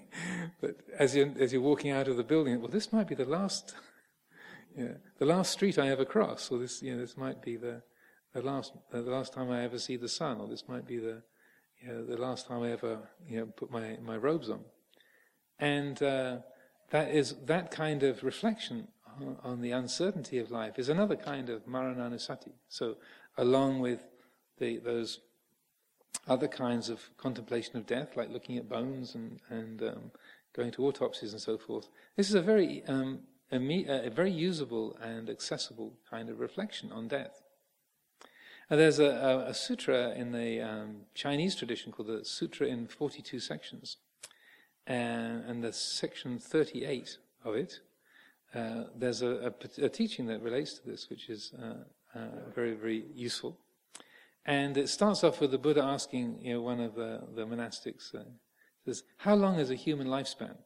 [0.62, 3.26] but as you're, as you're walking out of the building, well, this might be the
[3.26, 3.74] last,
[4.76, 7.82] the last street I ever cross, or this, you know, this might be the,
[8.32, 11.22] the last, the last time I ever see the sun, or this might be the,
[11.80, 14.60] you know, the last time I ever you know, put my, my robes on.
[15.58, 16.38] And uh,
[16.90, 18.88] that is that kind of reflection
[19.20, 22.52] on, on, the uncertainty of life is another kind of marananusati.
[22.68, 22.96] So,
[23.36, 24.04] along with
[24.58, 25.20] the, those
[26.28, 30.10] other kinds of contemplation of death, like looking at bones and, and um,
[30.54, 34.96] going to autopsies and so forth, this is a very um, a, a very usable
[35.02, 37.42] and accessible kind of reflection on death.
[38.70, 43.40] There's a, a, a, sutra in the um, Chinese tradition called the Sutra in 42
[43.40, 43.96] sections.
[44.86, 47.80] And, and the section 38 of it,
[48.54, 53.06] uh, there's a, a, teaching that relates to this, which is uh, uh, very, very
[53.14, 53.56] useful.
[54.44, 58.14] And it starts off with the Buddha asking you know, one of the, the monastics,
[58.14, 58.24] uh,
[58.84, 60.56] says, How long is a human lifespan?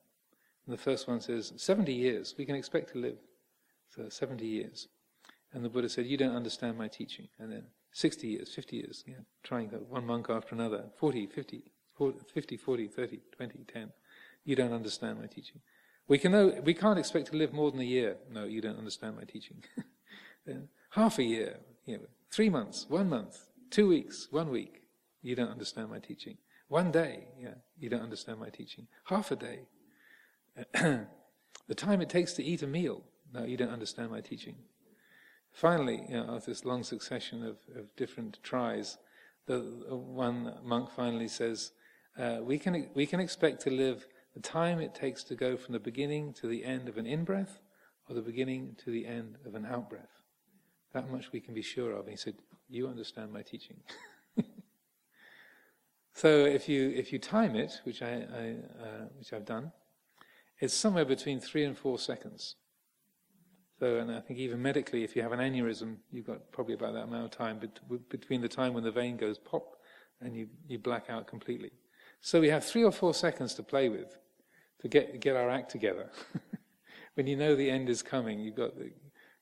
[0.67, 2.35] And the first one says, 70 years.
[2.37, 3.19] We can expect to live.
[3.95, 4.89] So 70 years.
[5.53, 7.29] And the Buddha said, You don't understand my teaching.
[7.39, 9.05] And then 60 years, 50 years,
[9.43, 11.63] trying one monk after another, 40, 50,
[12.33, 13.93] 50, 40, 30, 20, 10.
[14.45, 15.61] You don't understand my teaching.
[16.09, 18.17] We, can know, we can't expect to live more than a year.
[18.31, 19.63] No, you don't understand my teaching.
[20.91, 23.39] Half a year, you know, three months, one month,
[23.71, 24.83] two weeks, one week.
[25.23, 26.39] You don't understand my teaching.
[26.69, 27.27] One day,
[27.79, 28.89] you don't understand my teaching.
[29.05, 29.61] Half a day.
[30.73, 33.03] the time it takes to eat a meal,
[33.33, 34.57] no, you don't understand my teaching.
[35.53, 38.99] Finally, you know, after this long succession of, of different tries,
[39.47, 39.59] the,
[39.91, 41.73] one monk finally says,
[42.19, 45.73] uh, we, can, we can expect to live the time it takes to go from
[45.73, 47.61] the beginning to the end of an in breath
[48.09, 50.23] or the beginning to the end of an out breath.
[50.93, 52.01] That much we can be sure of.
[52.01, 52.35] And he said,
[52.69, 53.77] You understand my teaching.
[56.15, 59.73] so if you, if you time it, which, I, I uh, which I've done,
[60.61, 62.57] it's somewhere between three and four seconds.
[63.83, 67.05] And I think even medically, if you have an aneurysm, you've got probably about that
[67.05, 67.61] amount of time
[68.09, 69.77] between the time when the vein goes pop
[70.21, 71.73] and you, you black out completely.
[72.21, 74.17] So we have three or four seconds to play with
[74.81, 76.11] to get, get our act together.
[77.15, 78.91] when you know the end is coming, you've got a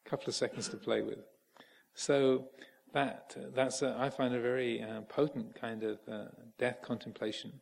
[0.09, 1.18] couple of seconds to play with.
[1.94, 2.48] So
[2.94, 6.24] that, that's a, I find a very uh, potent kind of uh,
[6.59, 7.61] death contemplation.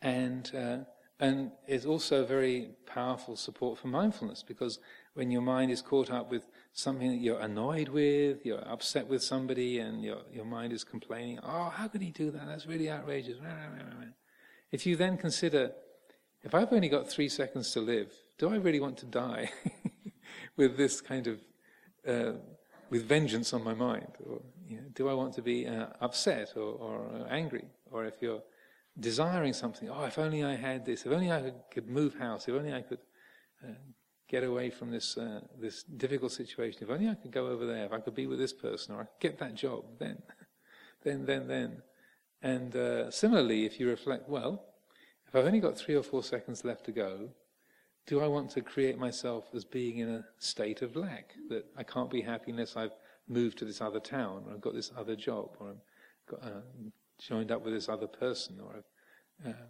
[0.00, 0.78] And, uh,
[1.18, 4.80] and is also very powerful support for mindfulness because
[5.14, 9.22] when your mind is caught up with something that you're annoyed with, you're upset with
[9.22, 12.46] somebody, and your, your mind is complaining, oh, how could he do that?
[12.46, 13.36] That's really outrageous.
[14.70, 15.72] If you then consider,
[16.42, 19.50] if I've only got three seconds to live, do I really want to die
[20.56, 21.40] with this kind of,
[22.08, 22.32] uh,
[22.88, 24.08] with vengeance on my mind?
[24.26, 27.66] Or you know, do I want to be uh, upset or, or angry?
[27.90, 28.42] Or if you're
[28.98, 32.54] desiring something, oh, if only I had this, if only I could, move house, if
[32.54, 32.98] only I could
[33.62, 33.72] uh,
[34.32, 36.82] get away from this uh, this difficult situation.
[36.82, 37.84] If only I could go over there.
[37.84, 40.22] If I could be with this person, or I could get that job, then,
[41.04, 41.82] then, then, then.
[42.40, 44.64] And uh, similarly, if you reflect, well,
[45.28, 47.28] if I've only got three or four seconds left to go,
[48.06, 51.84] do I want to create myself as being in a state of lack that I
[51.84, 52.96] can't be happy unless I've
[53.28, 56.60] moved to this other town, or I've got this other job, or I've got, uh,
[57.18, 59.66] joined up with this other person, or I've uh,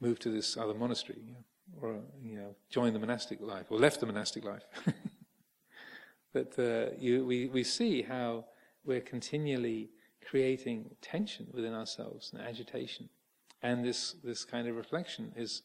[0.00, 1.20] moved to this other monastery?
[1.24, 1.44] You know?
[1.80, 4.64] Or you know, joined the monastic life or left the monastic life.
[6.32, 8.44] but uh, you, we, we see how
[8.84, 9.90] we're continually
[10.28, 13.08] creating tension within ourselves and agitation.
[13.62, 15.62] And this, this kind of reflection is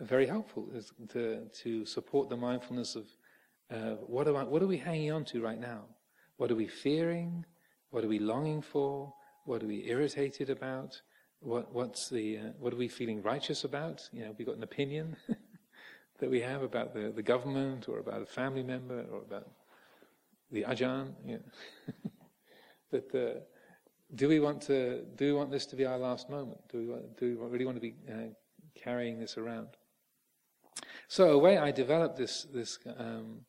[0.00, 3.06] very helpful is to, to support the mindfulness of
[3.70, 5.84] uh, what, what are we hanging on to right now?
[6.36, 7.44] What are we fearing?
[7.90, 9.12] What are we longing for?
[9.44, 11.00] What are we irritated about?
[11.42, 14.08] What, what's the, uh, what are we feeling righteous about?
[14.12, 15.16] You know, have we got an opinion
[16.20, 19.48] that we have about the, the government or about a family member or about
[20.52, 21.14] the Ajahn?
[21.26, 21.32] You
[22.04, 22.10] know?
[22.92, 23.40] that uh,
[24.14, 26.60] do we want to do we want this to be our last moment?
[26.70, 28.28] Do we want, do we really want to be uh,
[28.80, 29.68] carrying this around?
[31.08, 33.40] So a way I developed this this um,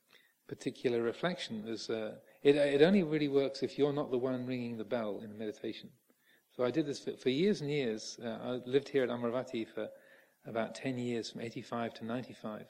[0.48, 4.78] particular reflection is uh, it it only really works if you're not the one ringing
[4.78, 5.92] the bell in the meditation.
[6.56, 8.20] So I did this for, for years and years.
[8.24, 9.90] Uh, I lived here at Amaravati for
[10.46, 12.66] about ten years, from 85 to 95.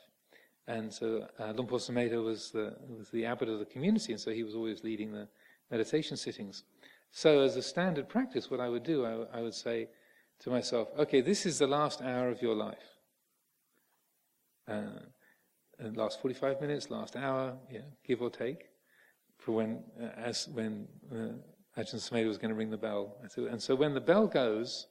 [0.67, 4.31] And so uh, Luang Por was the, was the abbot of the community, and so
[4.31, 5.27] he was always leading the
[5.69, 6.63] meditation sittings.
[7.11, 9.87] So, as a standard practice, what I would do, I, I would say
[10.39, 12.97] to myself, okay, this is the last hour of your life.
[14.67, 14.99] Uh,
[15.79, 18.69] last 45 minutes, last hour, yeah, give or take,
[19.37, 21.33] for when, uh, as when uh,
[21.77, 23.17] Ajahn Sumedho was going to ring the bell.
[23.37, 24.87] And so when the bell goes,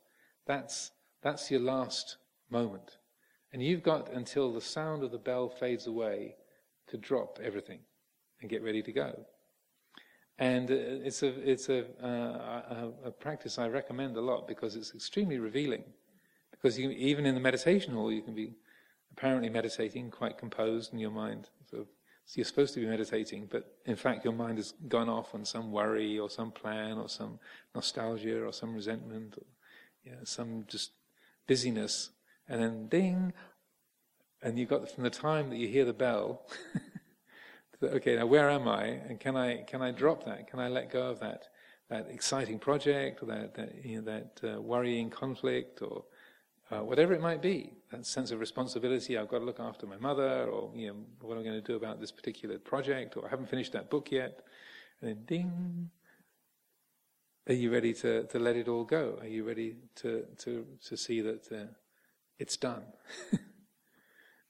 [0.46, 0.90] that's,
[1.22, 2.16] that's your last
[2.50, 2.98] moment.
[3.52, 6.34] And you've got until the sound of the bell fades away
[6.88, 7.80] to drop everything
[8.40, 9.24] and get ready to go.
[10.38, 14.76] And uh, it's a it's a, uh, a, a, practice I recommend a lot because
[14.76, 15.84] it's extremely revealing.
[16.50, 18.54] Because you, even in the meditation hall, you can be
[19.12, 21.50] apparently meditating, quite composed in your mind.
[22.32, 25.44] So, you're supposed to be meditating, but in fact, your mind has gone off on
[25.44, 27.38] some worry or some plan or some
[27.74, 29.44] nostalgia or some resentment or
[30.02, 30.92] yeah, some just
[31.46, 32.08] busyness.
[32.48, 33.34] And then ding,
[34.42, 36.46] and you got from the time that you hear the bell
[37.82, 38.84] okay, now where am I?
[38.84, 40.48] And can I can I drop that?
[40.48, 41.48] Can I let go of that
[41.90, 46.04] that exciting project or that that, you know, that uh, worrying conflict or
[46.72, 47.72] uh, whatever it might be?
[47.90, 49.18] That sense of responsibility.
[49.18, 51.66] I've got to look after my mother, or you know, what am I going to
[51.66, 53.16] do about this particular project?
[53.16, 54.40] Or I haven't finished that book yet.
[55.00, 55.90] And then ding.
[57.48, 59.18] Are you ready to, to let it all go?
[59.20, 61.72] Are you ready to to to see that uh,
[62.38, 62.84] it's done?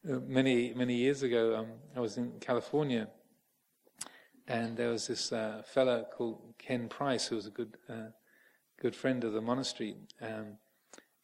[0.04, 3.06] Uh, many many years ago, um, I was in California
[4.48, 8.10] and there was this uh, fellow called Ken Price, who was a good, uh,
[8.80, 9.96] good friend of the monastery.
[10.20, 10.58] Um,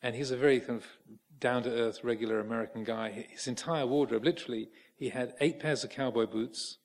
[0.03, 0.87] and he's a very kind of
[1.41, 3.27] down to earth, regular American guy.
[3.31, 6.79] His entire wardrobe, literally, he had eight pairs of cowboy boots,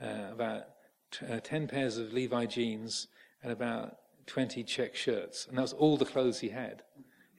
[0.00, 0.64] uh, about
[1.10, 3.08] t- uh, 10 pairs of Levi jeans,
[3.42, 5.46] and about 20 check shirts.
[5.48, 6.82] And that was all the clothes he had.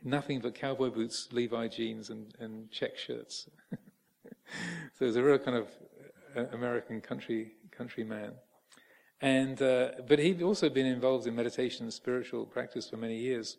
[0.04, 3.50] Nothing but cowboy boots, Levi jeans, and, and check shirts.
[3.72, 3.78] so
[5.02, 5.68] it was a real kind of
[6.36, 8.32] uh, American country country man.
[9.22, 13.58] And, uh, but he'd also been involved in meditation and spiritual practice for many years.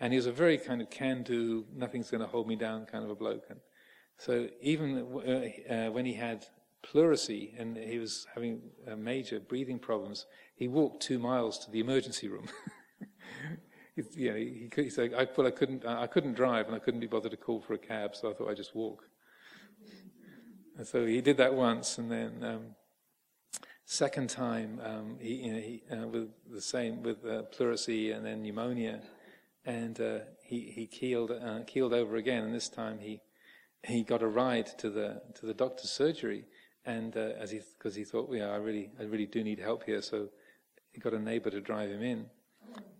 [0.00, 2.86] And he was a very kind of can do, nothing's going to hold me down
[2.86, 3.44] kind of a bloke.
[3.48, 3.60] And
[4.18, 5.06] so even
[5.68, 6.46] uh, uh, when he had
[6.82, 10.26] pleurisy and he was having uh, major breathing problems,
[10.56, 12.48] he walked two miles to the emergency room.
[13.96, 17.00] you know, he, he, said, I, well, I couldn't, I couldn't drive and I couldn't
[17.00, 19.04] be bothered to call for a cab, so I thought I'd just walk.
[20.76, 22.60] And so he did that once, and then um,
[23.86, 28.24] Second time, um, he, you know, he, uh, with the same with uh, pleurisy and
[28.24, 29.02] then pneumonia,
[29.64, 32.44] and uh, he he keeled uh, keeled over again.
[32.44, 33.20] And this time he
[33.82, 36.44] he got a ride to the to the doctor's surgery,
[36.84, 39.84] and uh, as he because he thought, yeah, I really I really do need help
[39.84, 40.28] here, so
[40.92, 42.26] he got a neighbour to drive him in,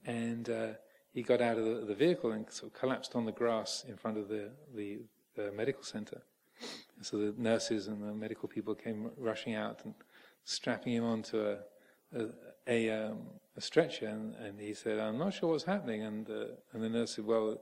[0.05, 0.69] and uh,
[1.13, 3.97] he got out of the, the, vehicle and sort of collapsed on the grass in
[3.97, 5.01] front of the the,
[5.37, 6.23] the medical centre.
[7.03, 9.95] So the nurses and the medical people came rushing out and
[10.45, 11.59] strapping him onto a
[12.15, 12.29] a,
[12.67, 13.19] a, um,
[13.57, 16.89] a stretcher, and, and, he said, "I'm not sure what's happening." And uh, and the
[16.89, 17.61] nurse said, "Well,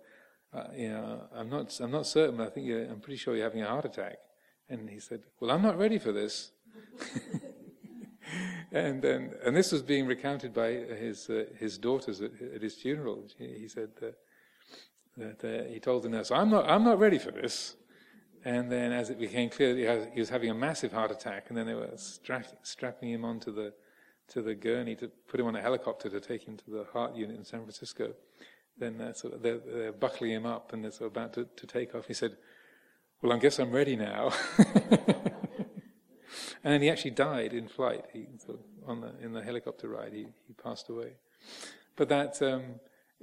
[0.52, 3.44] uh, you know, I'm not I'm not certain, but I think I'm pretty sure you're
[3.44, 4.18] having a heart attack."
[4.68, 6.52] And he said, "Well, I'm not ready for this."
[8.72, 12.74] and then and this was being recounted by his uh, his daughters at, at, his
[12.74, 13.26] funeral.
[13.38, 13.90] He, said
[15.18, 17.76] that uh, he told the nurse, "I'm not I'm not ready for this."
[18.44, 21.56] And then, as it became clear that he was having a massive heart attack, and
[21.56, 21.92] then they were
[22.62, 23.72] strapping him onto the
[24.28, 27.14] to the gurney to put him on a helicopter to take him to the heart
[27.14, 28.14] unit in San Francisco.
[28.78, 31.66] Then uh, so they're, they're, buckling him up, and they're sort of about to, to
[31.66, 32.06] take off.
[32.06, 32.36] He said,
[33.20, 34.66] "Well, I guess I'm ready now." and
[36.62, 38.06] then he actually died in flight.
[38.12, 41.12] He sort of, on the in the helicopter ride, he he passed away.
[41.96, 42.40] But that.
[42.42, 42.62] Um,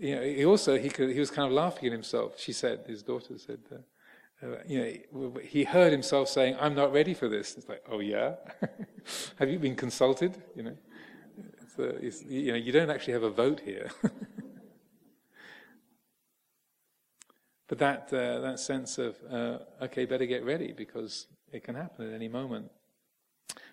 [0.02, 2.40] you know, he also he could, he was kind of laughing at himself.
[2.40, 3.80] She said, his daughter said, uh,
[4.42, 4.80] uh, you
[5.14, 8.36] know, he heard himself saying, "I'm not ready for this." It's like, "Oh yeah,
[9.38, 10.78] have you been consulted?" You know,
[12.28, 13.90] you know, you don't actually have a vote here.
[17.68, 22.08] but that uh, that sense of uh, okay, better get ready because it can happen
[22.08, 22.70] at any moment.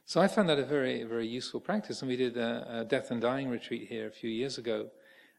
[0.04, 3.10] So I found that a very very useful practice, and we did a, a death
[3.10, 4.88] and dying retreat here a few years ago,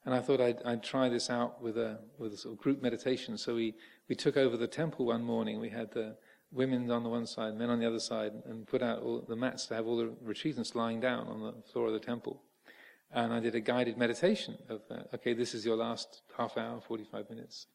[0.05, 2.81] and I thought I'd, I'd try this out with a with a sort of group
[2.81, 3.37] meditation.
[3.37, 3.75] So we
[4.09, 5.59] we took over the temple one morning.
[5.59, 6.17] We had the
[6.51, 9.35] women on the one side, men on the other side, and put out all the
[9.35, 12.41] mats to have all the retreatants lying down on the floor of the temple.
[13.11, 16.81] And I did a guided meditation of, uh, okay, this is your last half hour,
[16.81, 17.67] 45 minutes.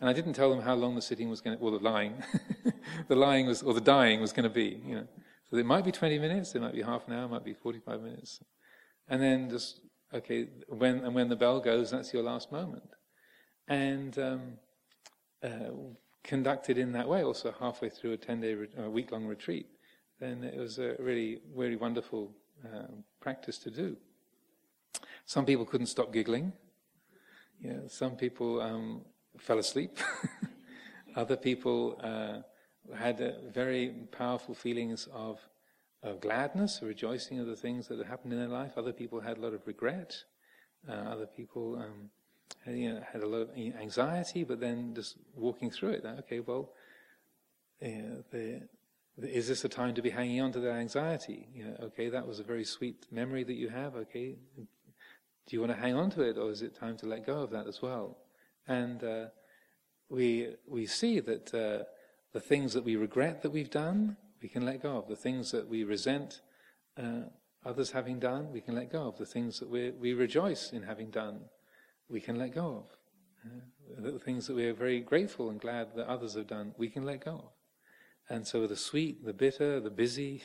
[0.00, 2.22] And I didn't tell them how long the sitting was going to, well, the lying,
[3.08, 5.06] the lying was, or the dying was going to be, you know.
[5.48, 7.54] So it might be 20 minutes, it might be half an hour, it might be
[7.54, 8.42] 45 minutes.
[9.08, 9.80] And then just,
[10.12, 12.88] okay, when, and when the bell goes, that's your last moment.
[13.68, 14.40] And um,
[15.44, 15.70] uh,
[16.24, 19.66] conducted in that way, also halfway through a 10 day, re- week long retreat,
[20.18, 22.32] then it was a really, really wonderful
[22.64, 22.86] uh,
[23.20, 23.96] practice to do.
[25.24, 26.52] Some people couldn't stop giggling.
[27.60, 29.02] You know, some people um,
[29.38, 29.98] fell asleep.
[31.16, 35.38] Other people uh, had uh, very powerful feelings of,
[36.02, 38.72] of gladness, rejoicing of the things that had happened in their life.
[38.76, 40.16] Other people had a lot of regret.
[40.88, 42.10] Uh, other people um,
[42.64, 46.04] had, you know, had, a lot of anxiety, but then just walking through it.
[46.04, 46.72] Okay, well,
[47.80, 48.62] the,
[49.18, 51.46] is this a time to be hanging on to that anxiety?
[51.54, 53.94] You know, okay, that was a very sweet memory that you have.
[53.94, 54.36] Okay,
[55.46, 57.40] do you want to hang on to it, or is it time to let go
[57.40, 58.18] of that as well?
[58.68, 59.26] And uh,
[60.08, 61.84] we we see that uh,
[62.32, 65.08] the things that we regret that we've done, we can let go of.
[65.08, 66.40] The things that we resent
[66.96, 67.22] uh,
[67.64, 69.18] others having done, we can let go of.
[69.18, 71.40] The things that we we rejoice in having done,
[72.08, 72.96] we can let go of.
[73.44, 76.88] Uh, the things that we are very grateful and glad that others have done, we
[76.88, 77.52] can let go of.
[78.28, 80.44] And so the sweet, the bitter, the busy.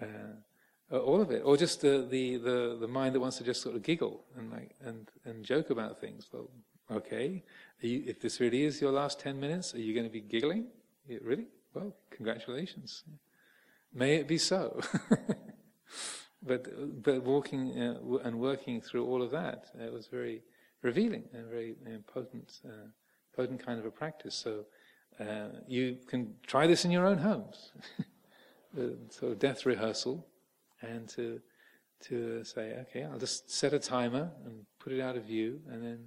[0.90, 3.44] Uh, uh, all of it, or just the, the, the, the, mind that wants to
[3.44, 6.28] just sort of giggle and like and, and joke about things.
[6.32, 6.50] Well,
[6.90, 7.42] okay,
[7.80, 10.66] you, if this really is your last ten minutes, are you going to be giggling?
[11.06, 11.46] Yeah, really?
[11.74, 13.04] Well, congratulations.
[13.94, 14.80] May it be so.
[16.42, 20.42] but but walking uh, and working through all of that, it was very
[20.82, 22.88] revealing and very uh, potent, uh,
[23.36, 24.34] potent kind of a practice.
[24.34, 24.64] So
[25.20, 27.72] uh, you can try this in your own homes.
[28.76, 30.26] of death rehearsal
[30.82, 31.40] and to
[32.02, 35.84] to say, okay, I'll just set a timer and put it out of view, and
[35.84, 35.98] then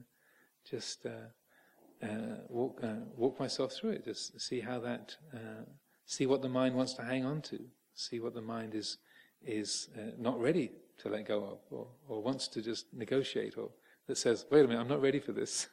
[0.70, 4.06] just uh, uh, walk uh, walk myself through it.
[4.06, 5.66] Just see how that, uh,
[6.06, 7.60] see what the mind wants to hang on to,
[7.94, 8.98] see what the mind is
[9.46, 13.70] is uh, not ready to let go of, or, or wants to just negotiate, or
[14.08, 15.68] that says, wait a minute, I'm not ready for this.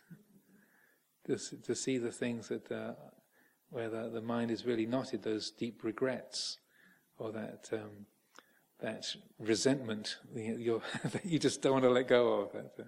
[1.26, 2.92] just to see the things that uh,
[3.70, 6.59] where the, the mind is really knotted, those deep regrets,
[7.18, 7.68] or that.
[7.72, 8.07] Um,
[8.83, 9.07] that
[9.39, 12.53] resentment you that you just don't want to let go of.
[12.53, 12.85] That, uh,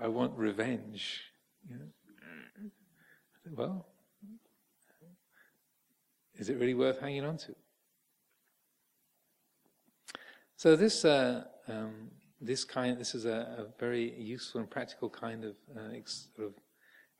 [0.00, 1.20] I want revenge.
[1.68, 2.70] You know?
[3.52, 3.86] Well,
[6.34, 7.54] is it really worth hanging on to?
[10.56, 15.44] So this uh, um, this kind this is a, a, very useful and practical kind
[15.44, 16.54] of, uh, ex- sort of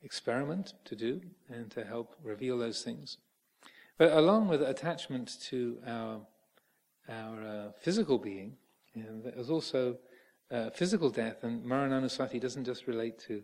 [0.03, 3.17] experiment to do and to help reveal those things.
[3.97, 6.21] But along with attachment to our
[7.11, 8.55] our uh, physical being,
[8.95, 9.97] and there's also
[10.51, 13.43] uh, physical death, and Marananusati doesn't just relate to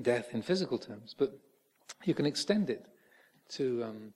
[0.00, 1.38] death in physical terms, but
[2.04, 2.86] you can extend it
[3.50, 4.12] to um,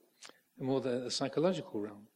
[0.59, 2.07] more the, the, psychological realm.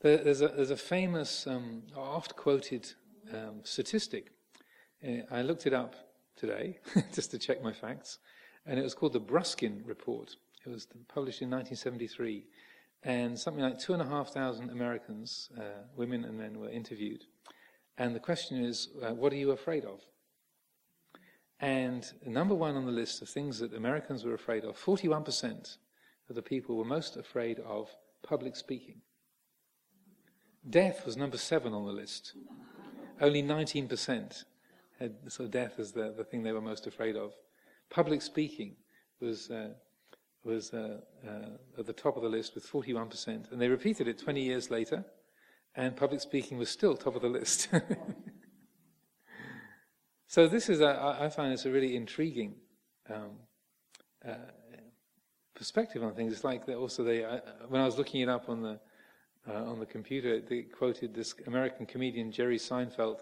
[0.00, 2.92] There, there's, a, there's, a, famous, um, oft quoted
[3.32, 4.30] um, statistic.
[5.06, 5.94] Uh, I looked it up
[6.36, 6.78] today
[7.12, 8.18] just to check my facts,
[8.64, 10.36] and it was called the Bruskin Report.
[10.64, 12.44] It was published in 1973
[13.02, 17.24] and something like two and a half thousand Americans, uh, women and men, were interviewed.
[17.96, 20.00] And the question is, uh, what are you afraid of?
[21.60, 25.76] And number one on the list of things that Americans were afraid of, 41%
[26.28, 27.88] of the people were most afraid of
[28.22, 29.00] public speaking.
[30.68, 32.34] Death was number seven on the list.
[33.20, 34.44] Only 19%
[34.98, 37.32] had so death as the, the thing they were most afraid of.
[37.90, 38.76] Public speaking
[39.20, 39.70] was uh,
[40.48, 43.52] was uh, uh, at the top of the list with 41%.
[43.52, 45.04] And they repeated it 20 years later,
[45.76, 47.68] and public speaking was still top of the list.
[50.26, 52.54] so this is, a, I find this a really intriguing
[53.14, 53.30] um,
[54.26, 54.34] uh,
[55.54, 56.32] perspective on things.
[56.32, 57.20] It's like that also they,
[57.68, 58.80] when I was looking it up on the,
[59.48, 63.20] uh, on the computer, they quoted this American comedian Jerry Seinfeld,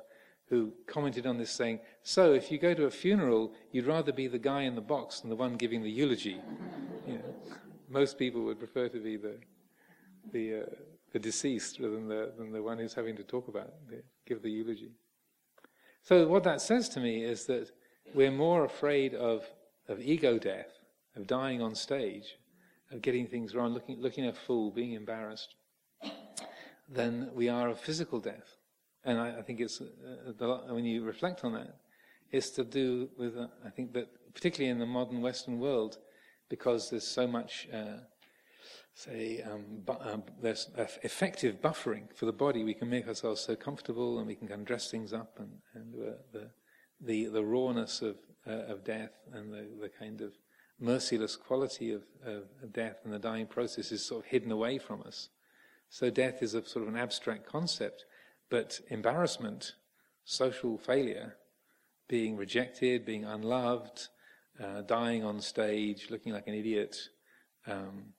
[0.48, 4.28] who commented on this saying, So, if you go to a funeral, you'd rather be
[4.28, 6.40] the guy in the box than the one giving the eulogy.
[7.06, 7.34] You know,
[7.88, 9.38] most people would prefer to be the,
[10.32, 10.66] the, uh,
[11.12, 14.42] the deceased rather than the, than the one who's having to talk about, the, give
[14.42, 14.92] the eulogy.
[16.02, 17.72] So, what that says to me is that
[18.14, 19.44] we're more afraid of,
[19.88, 20.70] of ego death,
[21.16, 22.36] of dying on stage,
[22.92, 25.56] of getting things wrong, looking, looking a fool, being embarrassed,
[26.88, 28.55] than we are of physical death.
[29.06, 29.86] And I, I think it's, uh,
[30.36, 31.76] the, when you reflect on that,
[32.30, 35.96] it's to do with, uh, I think that particularly in the modern Western world,
[36.50, 38.00] because there's so much uh,
[38.96, 40.68] say, um, bu- um, there's
[41.02, 42.64] effective buffering for the body.
[42.64, 45.50] We can make ourselves so comfortable and we can kind of dress things up and,
[45.74, 45.94] and
[46.32, 46.50] the,
[47.00, 50.32] the, the rawness of, uh, of death and the, the kind of
[50.80, 55.02] merciless quality of, of death and the dying process is sort of hidden away from
[55.02, 55.28] us.
[55.90, 58.06] So death is a sort of an abstract concept,
[58.50, 59.74] but embarrassment,
[60.24, 61.36] social failure,
[62.08, 64.08] being rejected, being unloved,
[64.62, 66.96] uh, dying on stage, looking like an idiot,
[67.66, 68.12] um,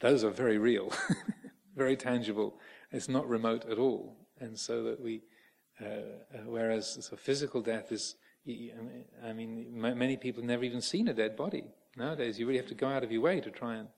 [0.00, 0.92] those are very real,
[1.76, 2.58] very tangible.
[2.90, 4.16] It's not remote at all.
[4.40, 5.22] And so that we,
[5.80, 8.16] uh, uh, whereas so physical death is,
[9.24, 11.64] I mean, many people have never even seen a dead body.
[11.96, 13.88] Nowadays, you really have to go out of your way to try and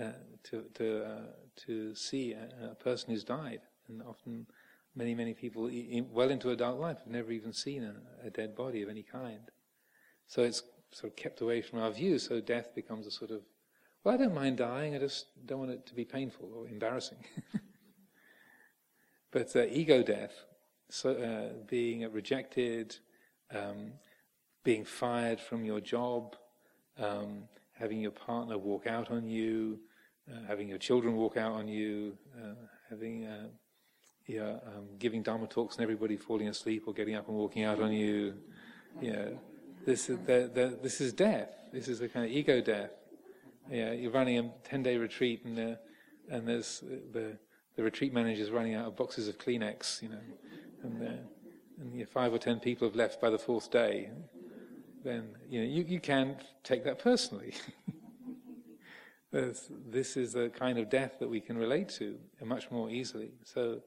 [0.00, 0.12] uh,
[0.44, 1.26] to to uh,
[1.66, 4.46] to see a, a, person who's died, and often
[4.94, 5.70] many many people,
[6.10, 9.50] well into adult life, have never even seen a, a dead body of any kind.
[10.26, 12.18] So it's sort of kept away from our view.
[12.18, 13.42] So death becomes a sort of
[14.04, 17.18] well, I don't mind dying, I just don't want it to be painful or embarrassing.
[19.30, 20.32] but uh, ego death,
[20.90, 22.96] so, uh, being rejected,
[23.54, 23.92] um,
[24.64, 26.34] being fired from your job,
[26.98, 29.78] um, having your partner walk out on you,
[30.30, 32.54] uh, having your children walk out on you, uh,
[32.90, 33.48] having uh,
[34.26, 37.80] yeah, um, giving dharma talks and everybody falling asleep or getting up and walking out
[37.80, 38.34] on you.
[39.00, 39.30] Yeah,
[39.84, 41.50] this is the, the, this is death.
[41.72, 42.90] This is a kind of ego death.
[43.70, 45.76] Yeah, you're running a 10 day retreat and, uh,
[46.30, 47.36] and there's the,
[47.76, 50.20] the retreat manager's running out of boxes of Kleenex, you know,
[50.82, 51.12] and, uh,
[51.80, 54.10] and you five or ten people have left by the fourth day,
[55.04, 57.54] then you know you, you can take that personally.
[59.32, 63.32] this is the kind of death that we can relate to much more easily.
[63.44, 63.80] So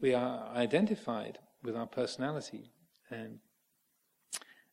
[0.00, 2.70] we are identified with our personality,
[3.10, 3.38] and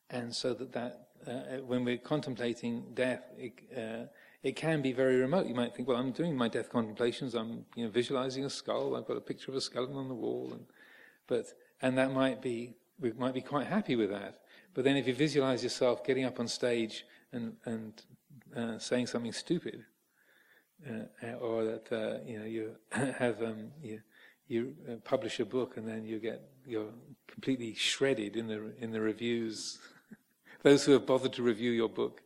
[0.09, 4.05] and so that that uh, when we're contemplating death, it, uh,
[4.41, 5.47] it can be very remote.
[5.47, 7.33] You might think, well, I'm doing my death contemplations.
[7.33, 8.95] I'm you know, visualizing a skull.
[8.95, 10.65] I've got a picture of a skeleton on the wall, and
[11.27, 11.45] but
[11.81, 14.41] and that might be we might be quite happy with that.
[14.73, 18.01] But then if you visualize yourself getting up on stage and and
[18.55, 19.85] uh, saying something stupid,
[20.89, 24.01] uh, or that uh, you know you have um, you,
[24.47, 26.91] you uh, publish a book and then you get you're
[27.27, 29.79] completely shredded in the in the reviews.
[30.63, 32.21] Those who have bothered to review your book.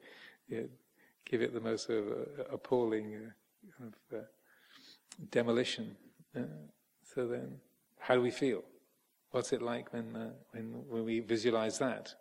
[0.49, 2.03] Give it the most uh,
[2.51, 4.24] appalling uh, kind of, uh,
[5.30, 5.97] demolition.
[6.36, 6.43] Uh,
[7.03, 7.57] so then,
[7.99, 8.63] how do we feel?
[9.32, 12.13] What's it like when uh, when when we visualize that?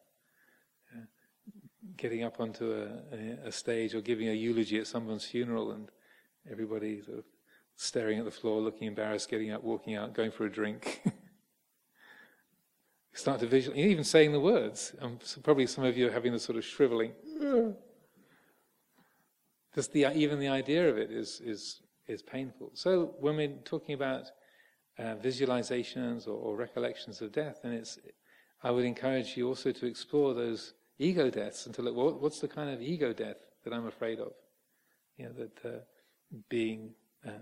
[1.96, 5.88] Getting up onto a, a, stage or giving a eulogy at someone's funeral and
[6.50, 7.24] everybody sort of
[7.76, 11.02] staring at the floor, looking embarrassed, getting up, walking out, going for a drink.
[13.16, 14.94] start to visualize, even saying the words.
[15.00, 17.12] Um, so probably some of you are having the sort of shriveling.
[19.74, 22.70] Just the, even the idea of it is, is, is painful.
[22.74, 24.26] So when we're talking about
[24.98, 27.98] uh, visualizations or, or, recollections of death, then it's,
[28.62, 32.40] I would encourage you also to explore those ego deaths and to look, well, what's
[32.40, 34.32] the kind of ego death that I'm afraid of?
[35.18, 35.78] You know, that uh,
[36.48, 36.94] being,
[37.26, 37.32] uh,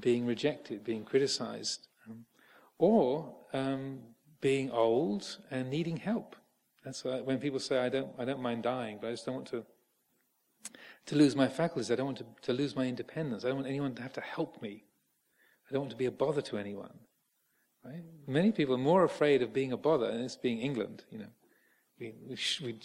[0.00, 2.24] being rejected, being criticized, um,
[2.78, 4.00] or um,
[4.40, 6.36] being old and needing help.
[6.84, 9.34] That's why when people say, I don't, I don't mind dying, but I just don't
[9.34, 9.64] want to
[11.06, 11.90] to lose my faculties.
[11.90, 13.44] I don't want to, to lose my independence.
[13.44, 14.84] I don't want anyone to have to help me.
[15.68, 16.98] I don't want to be a bother to anyone.
[17.84, 18.02] Right?
[18.26, 21.04] Many people are more afraid of being a bother, and it's being England.
[21.10, 21.32] You know,
[21.98, 22.78] we, we, we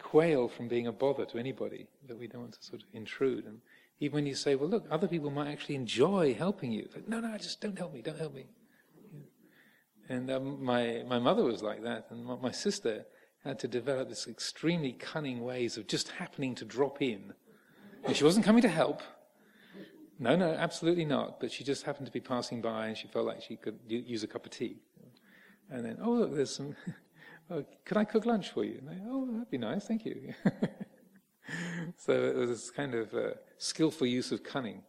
[0.00, 3.44] quail from being a bother to anybody, that we don't want to sort of intrude.
[3.44, 3.60] And
[4.02, 7.20] even when you say, "Well, look, other people might actually enjoy helping you," like, no,
[7.20, 8.46] no, just don't help me, don't help me.
[10.08, 13.06] And um, my my mother was like that, and my, my sister
[13.44, 17.34] had to develop this extremely cunning ways of just happening to drop in
[18.04, 19.02] and she wasn't coming to help.
[20.18, 21.40] No, no, absolutely not.
[21.40, 24.22] But she just happened to be passing by and she felt like she could use
[24.22, 24.76] a cup of tea.
[25.70, 26.76] And then, oh, look, there's some.
[27.50, 28.80] oh, could I cook lunch for you?
[29.08, 30.34] Oh, that'd be nice, thank you.
[31.96, 33.30] so it was this kind of uh,
[33.62, 34.82] skillful use of cunning,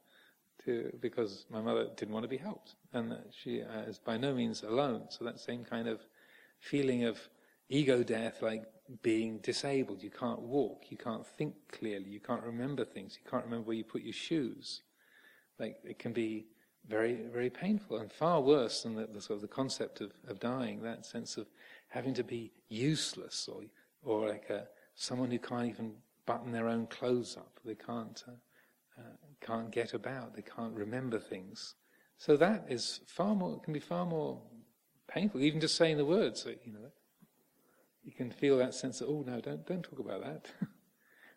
[0.65, 4.33] to, because my mother didn't want to be helped, and she uh, is by no
[4.33, 5.05] means alone.
[5.09, 6.01] So that same kind of
[6.59, 7.19] feeling of
[7.69, 8.63] ego death, like
[9.01, 10.01] being disabled.
[10.01, 10.85] You can't walk.
[10.89, 12.09] You can't think clearly.
[12.09, 13.17] You can't remember things.
[13.21, 14.81] You can't remember where you put your shoes.
[15.59, 16.47] Like it can be
[16.87, 20.39] very, very painful and far worse than the, the sort of the concept of, of
[20.39, 20.81] dying.
[20.81, 21.47] That sense of
[21.89, 23.61] having to be useless or
[24.03, 25.93] or like a, someone who can't even
[26.25, 27.59] button their own clothes up.
[27.63, 28.35] They can't uh, uh,
[29.45, 30.35] can't get about.
[30.35, 31.75] They can't remember things.
[32.17, 34.41] So that is far more can be far more
[35.07, 35.41] painful.
[35.41, 36.91] Even just saying the words, you know
[38.03, 40.47] you can feel that sense of, oh no, don't, don't talk about that.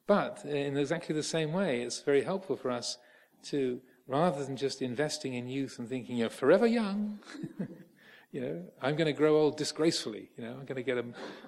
[0.06, 2.98] but in exactly the same way, it's very helpful for us
[3.44, 7.18] to rather than just investing in youth and thinking you're forever young,
[8.32, 10.30] you know, I'm going to grow old disgracefully.
[10.36, 11.04] You know, I'm going to get a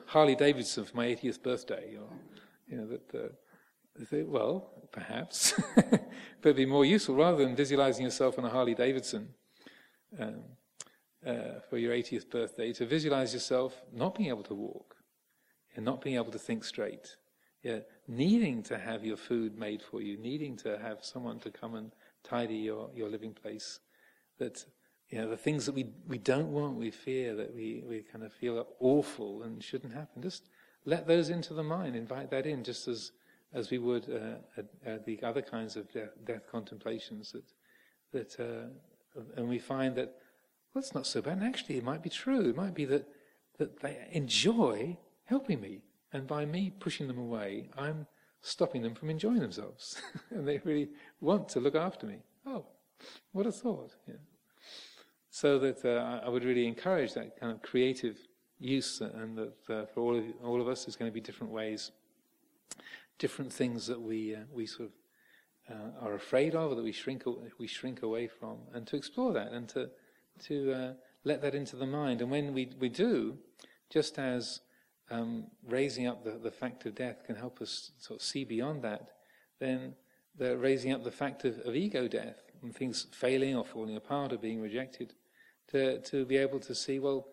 [0.07, 1.97] Harley Davidson for my 80th birthday.
[1.97, 2.09] Or,
[2.69, 3.15] you know, that.
[3.15, 3.29] Uh,
[4.13, 6.01] well, perhaps, but
[6.43, 9.29] it'd be more useful rather than visualizing yourself on a Harley Davidson
[10.19, 10.41] um,
[11.27, 14.97] uh, for your 80th birthday to visualize yourself not being able to walk
[15.77, 17.17] and not being able to think straight.
[17.63, 21.75] Yeah, needing to have your food made for you, needing to have someone to come
[21.75, 21.93] and
[22.23, 23.81] tidy your, your living place.
[24.39, 24.65] That
[25.11, 28.25] you know the things that we we don't want, we fear, that we, we kind
[28.25, 30.23] of feel are awful and shouldn't happen.
[30.23, 30.49] Just
[30.85, 33.13] let those into the mind, invite that in, just as
[33.53, 37.33] as we would uh, at, at the other kinds of death, death contemplations.
[37.33, 37.45] That
[38.13, 40.15] that uh, and we find that
[40.75, 41.39] well, it's not so bad.
[41.39, 42.51] And actually, it might be true.
[42.51, 43.07] It might be that
[43.59, 45.83] that they enjoy helping me,
[46.13, 48.07] and by me pushing them away, I'm
[48.41, 50.91] stopping them from enjoying themselves, and they really
[51.21, 52.19] want to look after me.
[52.47, 52.67] Oh,
[53.33, 53.95] what a thought!
[54.07, 54.15] Yeah.
[55.31, 58.17] So that uh, I would really encourage that kind of creative
[58.59, 61.53] use, and that uh, for all of, all of us, there's going to be different
[61.53, 61.93] ways,
[63.19, 66.93] different things that we uh, we sort of uh, are afraid of, or that we
[66.93, 67.25] shrink
[67.59, 69.91] we shrink away from, and to explore that, and to
[70.47, 70.93] to uh,
[71.25, 72.21] let that into the mind.
[72.21, 73.39] And when we we do,
[73.91, 74.61] just as
[75.11, 78.83] um, raising up the, the fact of death can help us sort of see beyond
[78.83, 79.11] that,
[79.59, 79.95] then
[80.37, 84.33] the raising up the fact of, of ego death and things failing or falling apart
[84.33, 85.15] or being rejected,
[85.69, 87.29] to, to be able to see, well,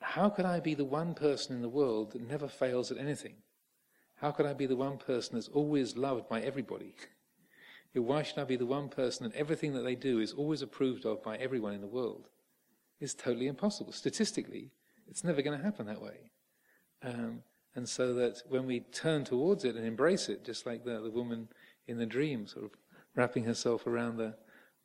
[0.00, 3.36] how could I be the one person in the world that never fails at anything?
[4.22, 6.94] How could I be the one person that's always loved by everybody?
[7.92, 11.04] Why should I be the one person that everything that they do is always approved
[11.04, 12.28] of by everyone in the world?
[13.00, 13.90] It's totally impossible.
[13.92, 14.70] Statistically,
[15.08, 16.30] it's never going to happen that way.
[17.02, 17.42] Um,
[17.74, 21.10] and so that when we turn towards it and embrace it, just like the, the
[21.10, 21.48] woman
[21.88, 22.70] in the dream, sort of
[23.16, 24.36] wrapping herself around the,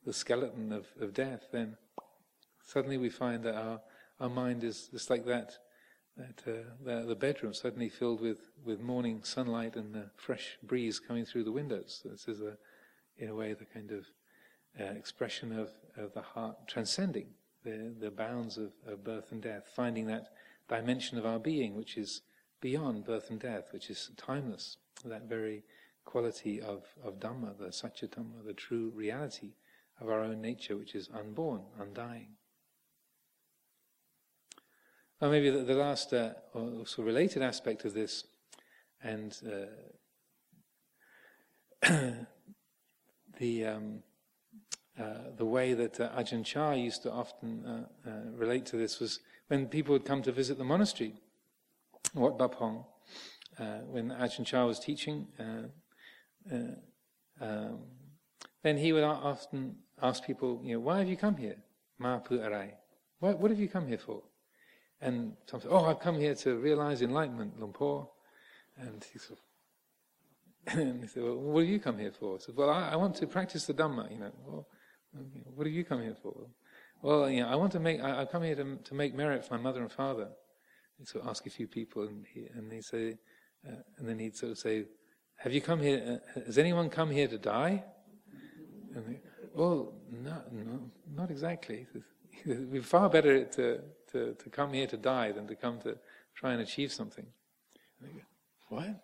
[0.03, 1.77] the skeleton of, of death, then
[2.65, 3.81] suddenly we find that our,
[4.19, 5.59] our mind is just like that,
[6.18, 11.26] that uh, the, bedroom suddenly filled with, with morning sunlight and the fresh breeze coming
[11.26, 12.01] through the windows.
[12.03, 12.57] This is, a,
[13.18, 14.05] in a way, the kind of
[14.80, 17.28] uh, expression of, of the heart transcending
[17.63, 20.28] the, the bounds of, of birth and death, finding that
[20.68, 22.22] dimension of our being which is
[22.61, 25.63] beyond birth and death, which is timeless, that very
[26.05, 29.53] quality of, of Dhamma, the Satya Dhamma, the true reality
[29.99, 32.30] of our own nature, which is unborn, undying.
[35.20, 38.24] Well, maybe the, the last uh, also related aspect of this,
[39.01, 39.65] and uh,
[43.39, 44.03] the um,
[44.99, 48.99] uh, the way that uh, Ajahn Chah used to often uh, uh, relate to this
[48.99, 51.15] was when people would come to visit the monastery,
[52.13, 52.86] Wat Pah Pong,
[53.59, 55.28] uh, when Ajahn Chah was teaching,
[57.39, 57.80] um,
[58.63, 61.57] then he would often ask people, you know, why have you come here?
[61.97, 62.72] Ma pu arai.
[63.20, 64.22] What have you come here for?
[65.01, 68.09] And some say, oh, I've come here to realize enlightenment, Luang Por.
[68.77, 72.35] And he sort of, and he said, well, what do you come here for?
[72.35, 74.31] I said, well, I, I want to practice the Dhamma, you know.
[74.45, 74.67] Well,
[75.55, 76.47] what do you come here for?
[77.01, 79.55] Well, you know, I want to make, I, come here to, to make merit for
[79.55, 80.29] my mother and father.
[81.03, 83.17] So ask a few people, and he, and he say,
[83.67, 84.85] uh, and then he'd sort of say,
[85.37, 87.83] have you come here, uh, has anyone come here to die?
[88.95, 89.19] And they,
[89.53, 91.85] well, no, no, not exactly.
[92.45, 93.79] We're far better to,
[94.18, 95.97] to, to come here to die than to come to
[96.36, 97.26] try and achieve something.
[98.01, 98.22] And go,
[98.70, 99.03] what?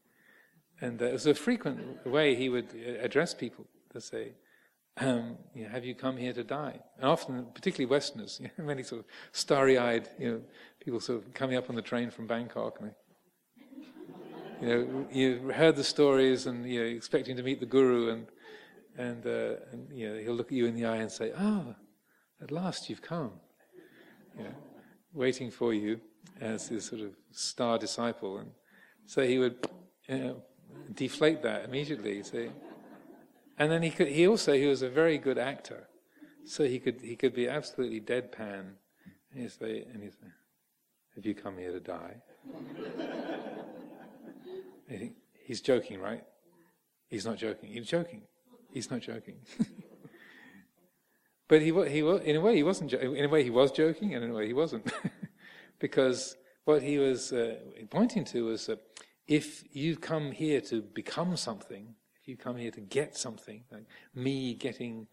[0.80, 4.32] and uh, it was a frequent way he would uh, address people to say,
[4.98, 6.78] um, you know, have you come here to die?
[6.98, 10.40] And often, particularly Westerners, you know, many sort of starry-eyed, you know,
[10.80, 15.52] people sort of coming up on the train from Bangkok, and they, you know, you
[15.54, 18.26] heard the stories, and you know, expecting to meet the guru, and
[18.98, 21.62] and, uh, and you know, he'll look at you in the eye and say, "Ah,
[21.64, 21.74] oh,
[22.42, 23.32] at last you've come,"
[24.38, 24.54] know,
[25.12, 26.00] waiting for you
[26.40, 28.50] as this sort of star disciple, and
[29.06, 29.68] so he would
[30.08, 30.42] you know,
[30.94, 32.50] deflate that immediately, See?
[33.58, 35.88] And then he could, he also, he was a very good actor.
[36.46, 38.60] So he could, he could be absolutely deadpan.
[39.32, 40.28] And he'd say, and he'd say,
[41.14, 42.16] have you come here to die?
[45.44, 46.24] he's joking, right?
[47.08, 47.70] He's not joking.
[47.70, 48.22] He's joking.
[48.72, 49.36] He's not joking.
[51.50, 52.92] but he, he, in a way, he wasn't.
[52.92, 54.88] In a way, he was joking, and in a way, he wasn't,
[55.80, 57.56] because what he was uh,
[57.90, 58.78] pointing to was that
[59.26, 63.86] if you come here to become something, if you come here to get something, like
[64.14, 65.08] me getting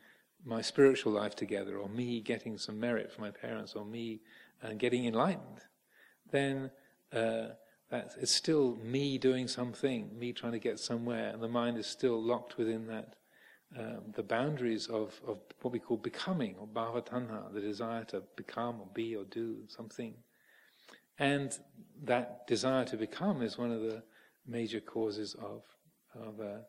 [0.46, 4.20] my spiritual life together, or me getting some merit for my parents, or me
[4.64, 5.62] uh, getting enlightened,
[6.30, 6.70] then
[7.14, 7.48] uh,
[7.90, 12.22] it's still me doing something, me trying to get somewhere, and the mind is still
[12.22, 13.16] locked within that
[13.76, 18.80] um, the boundaries of, of what we call becoming, or bhavatanha, the desire to become
[18.80, 20.14] or be or do something.
[21.20, 21.52] And
[22.04, 24.04] that desire to become is one of the
[24.46, 25.64] major causes of,
[26.16, 26.60] of uh,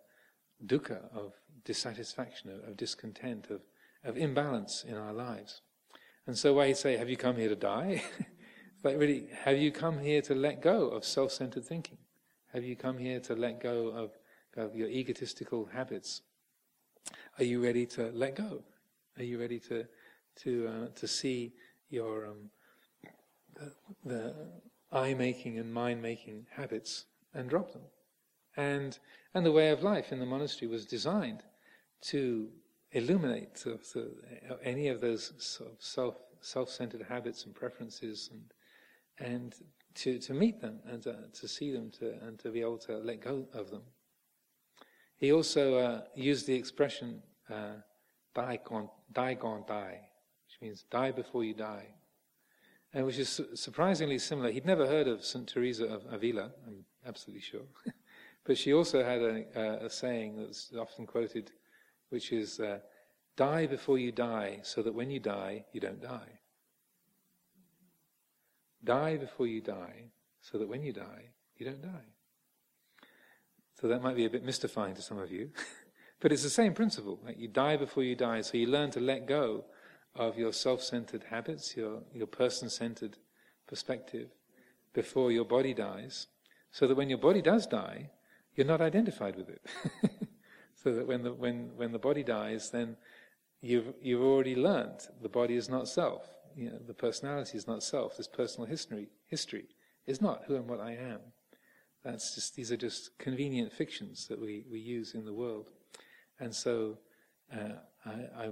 [0.66, 1.34] dukkha, of
[1.64, 3.60] dissatisfaction, of, of discontent, of,
[4.04, 5.60] of imbalance in our lives.
[6.26, 8.02] And so why say, have you come here to die?
[8.82, 11.98] like really, have you come here to let go of self-centered thinking?
[12.52, 14.10] Have you come here to let go of,
[14.56, 16.22] of your egotistical habits?
[17.38, 18.62] Are you ready to let go?
[19.18, 19.86] Are you ready to
[20.42, 21.52] to uh, to see
[21.90, 22.50] your um,
[23.54, 23.72] the,
[24.04, 24.34] the
[24.92, 27.82] I making and mind making habits and drop them?
[28.56, 28.98] And
[29.34, 31.42] and the way of life in the monastery was designed
[32.00, 32.48] to
[32.92, 33.64] illuminate
[34.62, 38.52] any of those sort of self self centered habits and preferences and
[39.20, 39.54] and
[39.98, 42.98] to, to meet them and to, to see them to, and to be able to
[42.98, 43.82] let go of them.
[45.18, 47.74] He also uh, used the expression uh,
[48.34, 51.86] die, gone, die which means die before you die,
[52.94, 54.50] and which is su- surprisingly similar.
[54.50, 55.48] He'd never heard of St.
[55.48, 57.66] Teresa of Avila, I'm absolutely sure.
[58.44, 61.50] but she also had a, uh, a, saying that's often quoted,
[62.10, 62.78] which is uh,
[63.36, 66.38] die before you die, so that when you die, you don't die.
[68.84, 72.06] Die before you die, so that when you die, you don't die.
[73.80, 75.50] So that might be a bit mystifying to some of you.
[76.20, 77.20] but it's the same principle.
[77.24, 79.64] Like you die before you die, so you learn to let go
[80.14, 83.18] of your self-centered habits, your, your person-centered
[83.66, 84.30] perspective
[84.94, 86.26] before your body dies,
[86.72, 88.10] so that when your body does die,
[88.54, 89.64] you're not identified with it.
[90.74, 92.96] so that when the, when, when the body dies, then
[93.60, 96.26] you've, you've already learned the body is not self
[96.58, 98.16] you know, the personality is not self.
[98.16, 99.66] This personal history history
[100.06, 101.20] is not who and what I am.
[102.04, 105.70] That's just these are just convenient fictions that we, we use in the world,
[106.38, 106.98] and so
[107.54, 108.44] uh, I,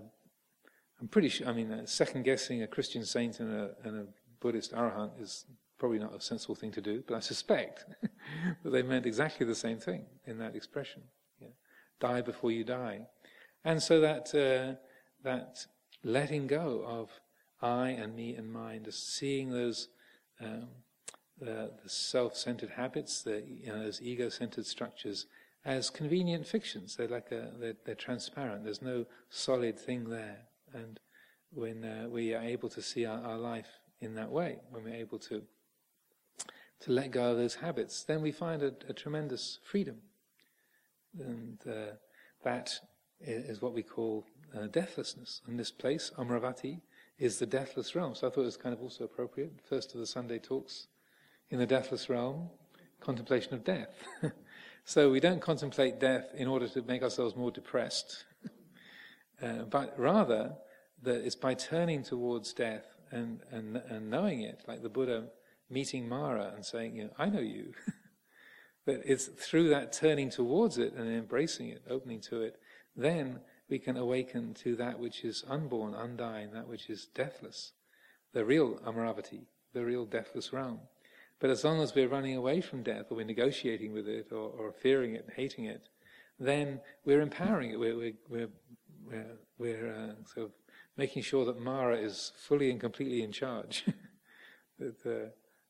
[1.01, 1.47] am pretty sure.
[1.47, 4.07] I mean, uh, second guessing a Christian saint and a, and a
[4.40, 5.44] Buddhist arahant is
[5.78, 7.05] probably not a sensible thing to do.
[7.07, 7.84] But I suspect
[8.62, 11.03] that they meant exactly the same thing in that expression:
[11.40, 11.49] yeah.
[12.01, 13.07] "Die before you die,"
[13.64, 14.76] and so that uh,
[15.22, 15.66] that
[16.03, 17.11] letting go of
[17.62, 19.88] I and me and mine, just seeing those
[20.40, 20.68] um,
[21.41, 25.26] the, the, self-centered habits, the you know, those ego-centered structures,
[25.64, 26.97] as convenient fictions.
[26.97, 28.64] They're like a, they're, they're transparent.
[28.64, 30.39] There's no solid thing there.
[30.72, 31.01] And
[31.53, 33.68] when uh, we are able to see our, our, life
[34.01, 35.43] in that way, when we're able to
[36.78, 39.97] to let go of those habits, then we find a, a tremendous freedom.
[41.18, 41.95] And uh,
[42.45, 42.78] that
[43.20, 45.41] is what we call uh, deathlessness.
[45.47, 46.80] And this place, Amaravati,
[47.18, 48.14] is the deathless realm.
[48.14, 49.53] So I thought it was kind of also appropriate.
[49.66, 50.89] First of the Sunday talks
[51.51, 52.49] in the deathless realm,
[53.01, 54.03] contemplation of death.
[54.84, 58.24] so we don't contemplate death in order to make ourselves more depressed,
[59.42, 60.55] uh, but rather
[61.03, 65.28] that it's by turning towards death and, and, and knowing it, like the Buddha
[65.70, 67.72] meeting Mara and saying, you know, I know you.
[68.86, 72.57] that it's through that turning towards it and embracing it, opening to it,
[72.97, 77.72] then we can awaken to that which is unborn, undying, that which is deathless,
[78.32, 80.80] the real Amaravati, the real deathless realm.
[81.39, 84.51] But as long as we're running away from death, or we're negotiating with it, or,
[84.51, 85.89] or fearing it, and hating it,
[86.39, 87.78] then we're empowering it.
[87.78, 87.97] We're,
[88.28, 88.49] we're,
[89.09, 89.26] we're,
[89.59, 90.53] we're, uh, sort of
[90.97, 93.84] making sure that Mara is fully and completely in charge.
[94.78, 95.28] that, uh,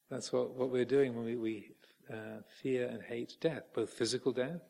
[0.08, 1.70] that's what, what we're doing when we, we
[2.12, 4.60] uh, fear and hate death, both physical death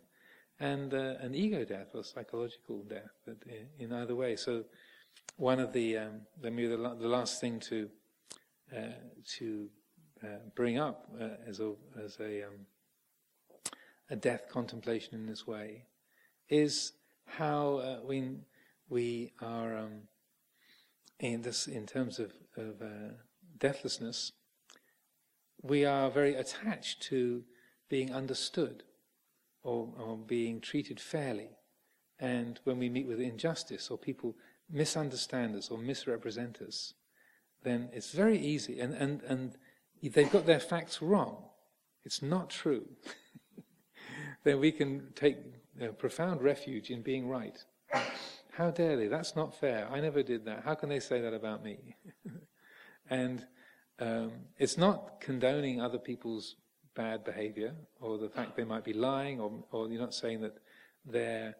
[0.58, 3.36] and uh, an ego death or psychological death, but
[3.78, 4.36] in either way.
[4.36, 4.64] So,
[5.36, 7.88] one of the um, the, the, last thing to
[8.74, 8.92] uh,
[9.38, 9.68] to
[10.26, 11.72] uh, bring up uh, as a
[12.02, 12.66] as a um,
[14.10, 15.84] a death contemplation in this way
[16.48, 16.92] is
[17.26, 18.42] how uh, when
[18.88, 20.02] we are um,
[21.18, 23.14] in this in terms of, of uh,
[23.58, 24.32] deathlessness,
[25.62, 27.42] we are very attached to
[27.88, 28.82] being understood
[29.62, 31.50] or, or being treated fairly.
[32.18, 34.36] And when we meet with injustice or people
[34.70, 36.94] misunderstand us or misrepresent us,
[37.62, 38.80] then it's very easy.
[38.80, 39.56] And, and, and
[40.14, 41.44] they've got their facts wrong.
[42.04, 42.86] It's not true.
[44.44, 45.36] then we can take
[45.78, 47.58] you know, profound refuge in being right.
[48.52, 49.08] How dare they?
[49.08, 49.88] That's not fair.
[49.90, 50.62] I never did that.
[50.64, 51.96] How can they say that about me?
[53.10, 53.44] and
[53.98, 56.56] um, it's not condoning other people's
[56.94, 60.56] bad behavior or the fact they might be lying or, or you're not saying that
[61.04, 61.54] their,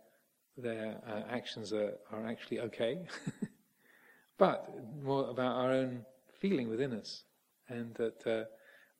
[0.57, 3.07] their uh, actions are, are actually okay,
[4.38, 4.68] but
[5.03, 6.05] more about our own
[6.40, 7.24] feeling within us.
[7.69, 8.45] And that uh,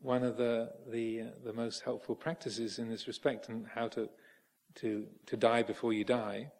[0.01, 4.09] one of the, the, uh, the most helpful practices in this respect and how to,
[4.77, 6.51] to, to die before you die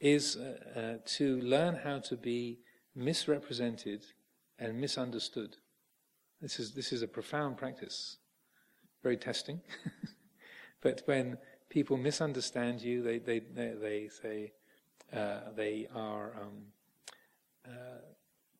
[0.00, 2.58] is uh, uh, to learn how to be
[2.94, 4.04] misrepresented
[4.58, 5.56] and misunderstood.
[6.40, 8.18] This is, this is a profound practice,
[9.02, 9.60] very testing.
[10.82, 11.38] but when
[11.70, 14.52] people misunderstand you, they, they, they, they say
[15.12, 16.62] uh, they are um,
[17.66, 18.00] uh,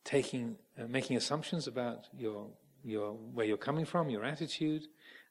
[0.04, 2.48] taking, uh, making assumptions about your,
[2.84, 4.86] your, where you're coming from, your attitude.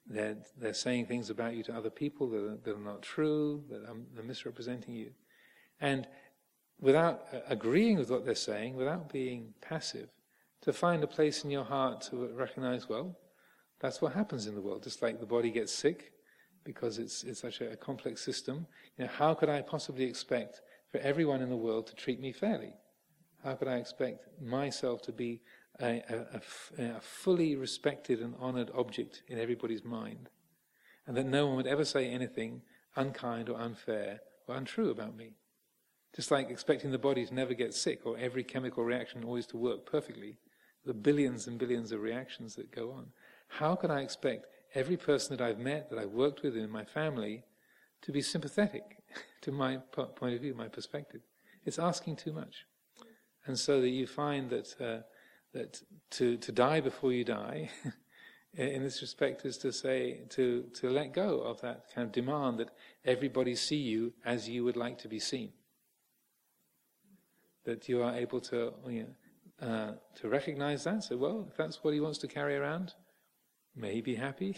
[0.06, 3.64] They're, they're saying things about you to other people that are, that are not true,
[3.70, 5.12] that are, they're misrepresenting you.
[5.80, 6.08] And
[6.80, 10.10] without agreeing with what they're saying, without being passive,
[10.62, 13.18] to find a place in your heart to recognize, well,
[13.80, 14.84] that's what happens in the world.
[14.84, 16.12] Just like the body gets sick
[16.64, 18.66] because it's, it's such a, a complex system,
[18.98, 22.32] you know, how could I possibly expect for everyone in the world to treat me
[22.32, 22.74] fairly?
[23.44, 25.42] How could I expect myself to be
[25.82, 26.42] a, a,
[26.82, 30.30] a, fully respected and honored object in everybody's mind?
[31.08, 32.62] And that no one would ever say anything
[32.96, 35.34] unkind or unfair or untrue about me.
[36.16, 39.58] Just like expecting the body to never get sick or every chemical reaction always to
[39.58, 40.38] work perfectly,
[40.86, 43.08] the billions and billions of reactions that go on.
[43.48, 44.46] How can I expect
[44.76, 47.44] every person that I've met, that I've worked with in my family,
[48.04, 48.84] to be sympathetic
[49.42, 51.22] to my point of view, my perspective?
[51.66, 52.66] It's asking too much.
[53.46, 55.04] And so that you find that, uh,
[55.54, 55.82] that
[56.12, 57.70] to, to die before you die,
[58.54, 62.60] in this respect, is to say, to, to let go of that kind of demand
[62.60, 62.70] that
[63.06, 65.52] everybody see you as you would like to be seen
[67.66, 69.08] that you are able to you
[69.62, 71.04] know, uh, to recognize that.
[71.04, 72.94] So, well, if that's what he wants to carry around,
[73.76, 74.58] may he be happy.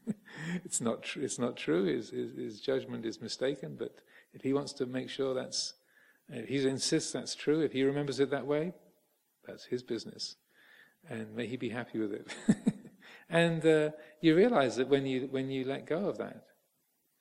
[0.64, 1.84] it's not tr- it's not true.
[1.84, 3.76] His, his, his judgment is mistaken.
[3.78, 3.96] But
[4.32, 5.74] if he wants to make sure that's
[6.30, 8.72] if he insists that's true, if he remembers it that way,
[9.48, 10.36] that's his business,
[11.08, 12.34] and may he be happy with it.
[13.28, 13.90] and uh,
[14.20, 16.44] you realize that when you when you let go of that,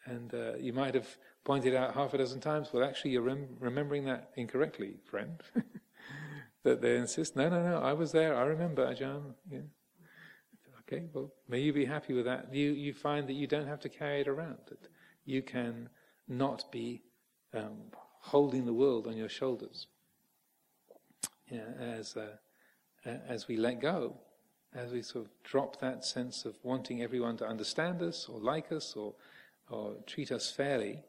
[0.06, 1.08] and uh, you might have
[1.44, 5.42] pointed out half a dozen times, well, actually, you're rem- remembering that incorrectly, friend.
[6.64, 9.34] that they insist, no, no, no, I was there, I remember, Ajahn.
[9.50, 9.60] Yeah.
[10.82, 12.54] Okay, well, may you be happy with that.
[12.54, 14.88] You, you find that you don't have to carry it around, that
[15.26, 15.90] you can
[16.28, 17.04] not be
[17.54, 17.78] um,
[18.22, 19.88] holding the world on your shoulders.
[21.50, 22.38] Yeah, as, uh,
[23.06, 24.18] as we let go,
[24.74, 28.72] as we sort of drop that sense of wanting everyone to understand us or like
[28.72, 29.14] us or,
[29.70, 31.04] or treat us fairly,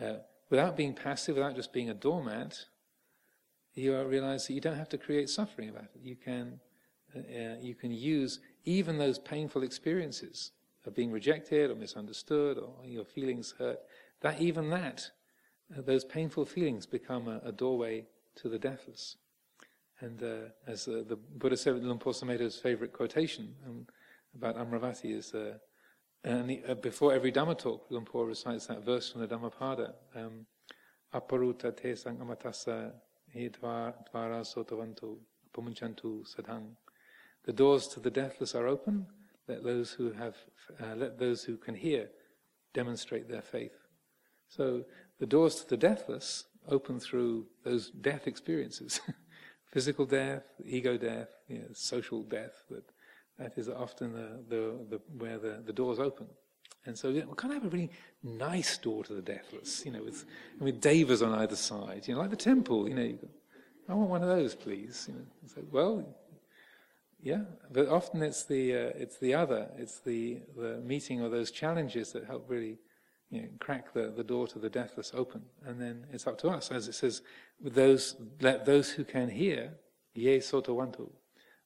[0.00, 0.16] uh,
[0.50, 2.66] without being passive, without just being a doormat,
[3.74, 6.00] you realize that you don't have to create suffering about it.
[6.02, 6.60] You can,
[7.14, 10.52] uh, uh, you can use even those painful experiences
[10.86, 13.80] of being rejected or misunderstood or your feelings hurt.
[14.20, 15.10] That even that,
[15.76, 18.06] uh, those painful feelings become a, a, doorway
[18.36, 19.16] to the deathless.
[20.00, 23.86] And uh, as uh, the Buddha said, Por Sumedho's favorite quotation um,
[24.34, 25.32] about Amaravati is.
[25.34, 25.58] Uh,
[26.24, 29.94] and uh, before every Dhamma talk, Luang Por recites that verse from the Dhammapada.
[30.14, 30.46] Um,
[31.14, 32.92] Aparuta te sangamatasa
[33.30, 35.18] he dvara sotavantu
[35.52, 36.74] pamunchantu sadhang.
[37.44, 39.06] The doors to the deathless are open.
[39.46, 40.36] Let those who have,
[40.80, 42.08] uh, let those who can hear
[42.72, 43.76] demonstrate their faith.
[44.48, 44.84] So
[45.20, 49.00] the doors to the deathless open through those death experiences,
[49.74, 52.84] physical death, ego death, you know, social death that
[53.38, 56.26] that is often the, the, the where the, the doors open.
[56.86, 57.90] And so we kind of have a really
[58.22, 60.24] nice door to the deathless, you know, with,
[60.60, 63.02] with devas on either side, you know, like the temple, you know.
[63.02, 63.28] You go,
[63.88, 65.06] I want one of those, please.
[65.08, 65.92] You know, so, well,
[67.22, 71.50] yeah, but often it's the uh, it's the other, it's the the meeting or those
[71.50, 72.78] challenges that help really,
[73.34, 76.48] you know, crack the, the door to the deathless open, and then it's up to
[76.48, 77.22] us, as it says,
[77.60, 79.74] those let those who can hear,
[80.14, 81.10] ye sotawantu,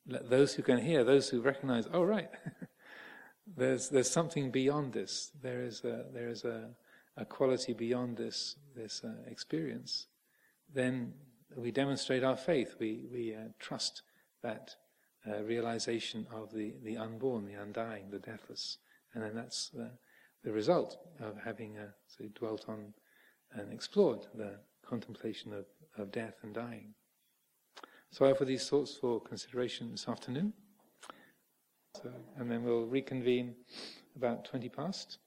[0.07, 2.31] let those who can hear, those who recognize, oh, right,
[3.57, 5.31] there's, there's something beyond this.
[5.43, 6.71] There is a, there is a,
[7.17, 10.07] a quality beyond this, this uh, experience.
[10.73, 11.13] Then
[11.57, 12.77] we demonstrate our faith.
[12.79, 14.03] We, we uh, trust
[14.43, 14.77] that
[15.27, 18.79] uh, realization of the, the unborn, the undying, the deathless.
[19.15, 19.71] And then that's
[20.49, 22.95] the, result of having uh, so dwelt on
[23.53, 24.55] and explored the
[24.87, 25.67] contemplation of,
[25.99, 26.95] of death and dying.
[28.11, 30.55] So I offer these thoughts for consideration this afternoon.
[32.03, 33.55] So, and then we'll reconvene
[34.17, 35.19] about 20 past.